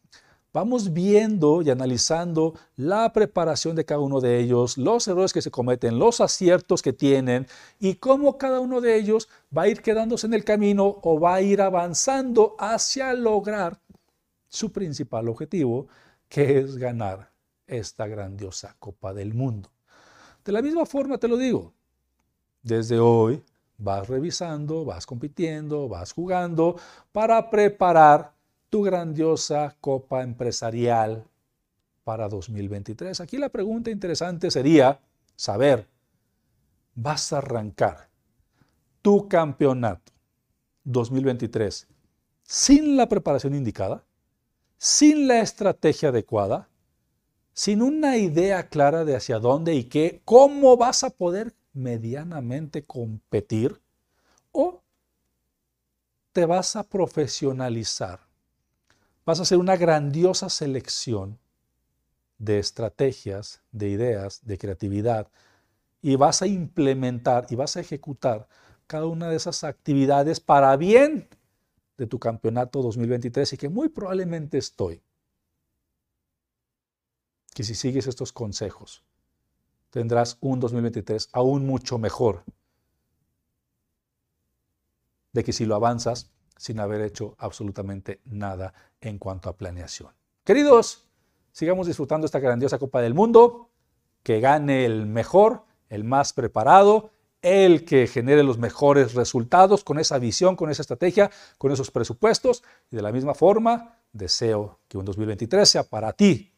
vamos 0.57 0.95
viendo 0.95 1.61
y 1.61 1.69
analizando 1.69 2.55
la 2.77 3.12
preparación 3.12 3.77
de 3.77 3.85
cada 3.85 4.01
uno 4.01 4.23
de 4.23 4.40
ellos, 4.40 4.79
los 4.79 5.07
errores 5.07 5.35
que 5.35 5.42
se 5.42 5.51
cometen, 5.51 5.99
los 5.99 6.23
aciertos 6.23 6.81
que 6.81 6.95
tienen 6.95 7.47
y 7.79 7.97
cómo 7.97 8.38
cada 8.38 8.61
uno 8.61 8.81
de 8.81 8.97
ellos 8.97 9.29
va 9.55 9.62
a 9.64 9.69
ir 9.69 9.83
quedándose 9.83 10.27
en 10.27 10.33
el 10.33 10.45
camino 10.45 10.97
o 11.03 11.21
va 11.21 11.35
a 11.35 11.42
ir 11.42 11.61
avanzando 11.61 12.57
hacia 12.59 13.12
lograr 13.12 13.79
su 14.49 14.73
principal 14.73 15.29
objetivo, 15.29 15.88
que 16.27 16.61
es 16.61 16.79
ganar 16.79 17.31
esta 17.66 18.07
grandiosa 18.07 18.77
Copa 18.79 19.12
del 19.12 19.35
Mundo. 19.35 19.69
De 20.42 20.53
la 20.53 20.62
misma 20.62 20.87
forma 20.87 21.19
te 21.19 21.29
lo 21.29 21.37
digo, 21.37 21.75
desde 22.62 22.99
hoy 22.99 23.42
vas 23.77 24.09
revisando, 24.09 24.87
vas 24.87 25.05
compitiendo, 25.05 25.87
vas 25.87 26.12
jugando 26.12 26.77
para 27.12 27.51
preparar 27.51 28.36
tu 28.76 28.82
grandiosa 28.82 29.74
copa 29.80 30.22
empresarial 30.22 31.24
para 32.04 32.28
2023. 32.28 33.22
Aquí 33.22 33.38
la 33.38 33.48
pregunta 33.48 33.90
interesante 33.90 34.50
sería 34.50 35.00
saber, 35.34 35.88
¿vas 36.94 37.32
a 37.32 37.38
arrancar 37.38 38.10
tu 39.00 39.28
campeonato 39.28 40.12
2023 40.84 41.88
sin 42.42 42.98
la 42.98 43.08
preparación 43.08 43.54
indicada, 43.54 44.04
sin 44.76 45.26
la 45.26 45.40
estrategia 45.40 46.10
adecuada, 46.10 46.68
sin 47.54 47.80
una 47.80 48.18
idea 48.18 48.68
clara 48.68 49.06
de 49.06 49.16
hacia 49.16 49.38
dónde 49.38 49.74
y 49.74 49.84
qué, 49.84 50.20
cómo 50.26 50.76
vas 50.76 51.02
a 51.02 51.08
poder 51.08 51.54
medianamente 51.72 52.84
competir? 52.84 53.80
¿O 54.52 54.82
te 56.34 56.44
vas 56.44 56.76
a 56.76 56.82
profesionalizar 56.82 58.25
vas 59.26 59.40
a 59.40 59.42
hacer 59.42 59.58
una 59.58 59.76
grandiosa 59.76 60.48
selección 60.48 61.38
de 62.38 62.60
estrategias, 62.60 63.60
de 63.72 63.88
ideas, 63.88 64.40
de 64.46 64.56
creatividad, 64.56 65.28
y 66.00 66.14
vas 66.14 66.42
a 66.42 66.46
implementar 66.46 67.46
y 67.50 67.56
vas 67.56 67.76
a 67.76 67.80
ejecutar 67.80 68.48
cada 68.86 69.06
una 69.06 69.28
de 69.28 69.36
esas 69.36 69.64
actividades 69.64 70.38
para 70.38 70.76
bien 70.76 71.28
de 71.98 72.06
tu 72.06 72.20
campeonato 72.20 72.82
2023 72.82 73.54
y 73.54 73.56
que 73.56 73.68
muy 73.68 73.88
probablemente 73.88 74.58
estoy. 74.58 75.02
Que 77.52 77.64
si 77.64 77.74
sigues 77.74 78.06
estos 78.06 78.32
consejos, 78.32 79.02
tendrás 79.90 80.36
un 80.40 80.60
2023 80.60 81.30
aún 81.32 81.66
mucho 81.66 81.98
mejor 81.98 82.44
de 85.32 85.42
que 85.42 85.52
si 85.52 85.64
lo 85.64 85.74
avanzas 85.74 86.30
sin 86.57 86.81
haber 86.81 87.01
hecho 87.03 87.35
absolutamente 87.38 88.21
nada 88.25 88.75
en 89.01 89.19
cuanto 89.19 89.49
a 89.49 89.57
planeación. 89.57 90.11
Queridos, 90.45 91.07
sigamos 91.53 91.87
disfrutando 91.87 92.25
esta 92.25 92.38
grandiosa 92.38 92.79
Copa 92.79 93.01
del 93.01 93.14
Mundo, 93.14 93.71
que 94.23 94.40
gane 94.40 94.85
el 94.85 95.07
mejor, 95.07 95.64
el 95.88 96.05
más 96.05 96.33
preparado, 96.33 97.11
el 97.42 97.85
que 97.85 98.07
genere 98.07 98.42
los 98.42 98.59
mejores 98.59 99.14
resultados 99.14 99.85
con 99.85 99.99
esa 99.99 100.19
visión, 100.19 100.57
con 100.57 100.71
esa 100.71 100.83
estrategia, 100.83 101.31
con 101.59 101.71
esos 101.71 101.90
presupuestos. 101.90 102.64
Y 102.90 102.97
de 102.97 103.03
la 103.03 103.12
misma 103.12 103.35
forma, 103.35 103.99
deseo 104.12 104.81
que 104.88 104.99
un 104.99 105.05
2023 105.05 105.69
sea 105.69 105.85
para 105.85 106.12
ti, 106.12 106.53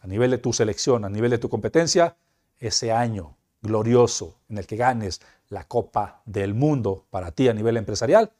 a 0.00 0.06
nivel 0.06 0.30
de 0.30 0.38
tu 0.38 0.52
selección, 0.52 1.04
a 1.04 1.08
nivel 1.08 1.30
de 1.30 1.38
tu 1.38 1.48
competencia, 1.48 2.16
ese 2.58 2.92
año 2.92 3.36
glorioso 3.62 4.36
en 4.48 4.58
el 4.58 4.66
que 4.66 4.76
ganes 4.76 5.20
la 5.48 5.64
Copa 5.64 6.22
del 6.26 6.54
Mundo 6.54 7.06
para 7.10 7.30
ti 7.32 7.48
a 7.48 7.54
nivel 7.54 7.76
empresarial 7.76 8.32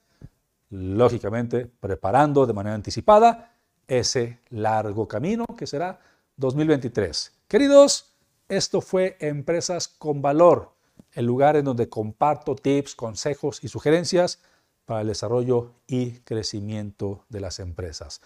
lógicamente 0.70 1.66
preparando 1.66 2.46
de 2.46 2.52
manera 2.52 2.74
anticipada 2.74 3.54
ese 3.87 4.40
largo 4.50 5.09
camino 5.09 5.44
que 5.57 5.66
será 5.66 6.00
2023. 6.37 7.33
Queridos, 7.48 8.14
esto 8.48 8.81
fue 8.81 9.16
Empresas 9.20 9.88
con 9.88 10.22
Valor, 10.22 10.74
el 11.12 11.26
lugar 11.26 11.57
en 11.57 11.64
donde 11.64 11.88
comparto 11.88 12.54
tips, 12.54 12.94
consejos 12.94 13.64
y 13.64 13.68
sugerencias 13.68 14.40
para 14.85 15.02
el 15.02 15.09
desarrollo 15.09 15.74
y 15.87 16.20
crecimiento 16.20 17.24
de 17.28 17.40
las 17.40 17.59
empresas. 17.59 18.20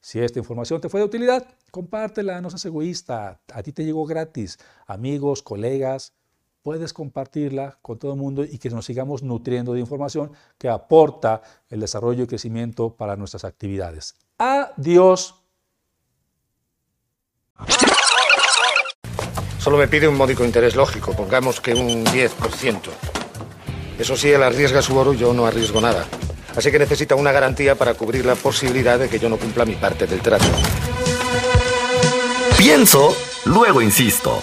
Si 0.00 0.20
esta 0.20 0.38
información 0.38 0.80
te 0.80 0.88
fue 0.88 1.00
de 1.00 1.06
utilidad, 1.06 1.46
compártela, 1.70 2.40
no 2.40 2.48
seas 2.48 2.64
egoísta, 2.64 3.40
a 3.52 3.62
ti 3.62 3.72
te 3.72 3.84
llegó 3.84 4.06
gratis, 4.06 4.58
amigos, 4.86 5.42
colegas, 5.42 6.12
puedes 6.66 6.92
compartirla 6.92 7.78
con 7.80 7.96
todo 7.96 8.14
el 8.14 8.18
mundo 8.18 8.42
y 8.42 8.58
que 8.58 8.70
nos 8.70 8.84
sigamos 8.84 9.22
nutriendo 9.22 9.72
de 9.72 9.78
información 9.78 10.32
que 10.58 10.68
aporta 10.68 11.40
el 11.70 11.78
desarrollo 11.78 12.24
y 12.24 12.26
crecimiento 12.26 12.96
para 12.96 13.14
nuestras 13.14 13.44
actividades. 13.44 14.16
Adiós. 14.36 15.36
Solo 19.60 19.78
me 19.78 19.86
pide 19.86 20.08
un 20.08 20.16
módico 20.16 20.44
interés 20.44 20.74
lógico, 20.74 21.12
pongamos 21.12 21.60
que 21.60 21.72
un 21.72 22.04
10%. 22.04 22.80
Eso 24.00 24.16
sí, 24.16 24.32
él 24.32 24.42
arriesga 24.42 24.82
su 24.82 24.96
oro 24.96 25.14
y 25.14 25.18
yo 25.18 25.32
no 25.32 25.46
arriesgo 25.46 25.80
nada. 25.80 26.04
Así 26.56 26.72
que 26.72 26.80
necesita 26.80 27.14
una 27.14 27.30
garantía 27.30 27.76
para 27.76 27.94
cubrir 27.94 28.26
la 28.26 28.34
posibilidad 28.34 28.98
de 28.98 29.08
que 29.08 29.20
yo 29.20 29.28
no 29.28 29.36
cumpla 29.36 29.64
mi 29.64 29.76
parte 29.76 30.08
del 30.08 30.20
trato. 30.20 30.46
Pienso, 32.58 33.14
luego 33.44 33.80
insisto. 33.80 34.42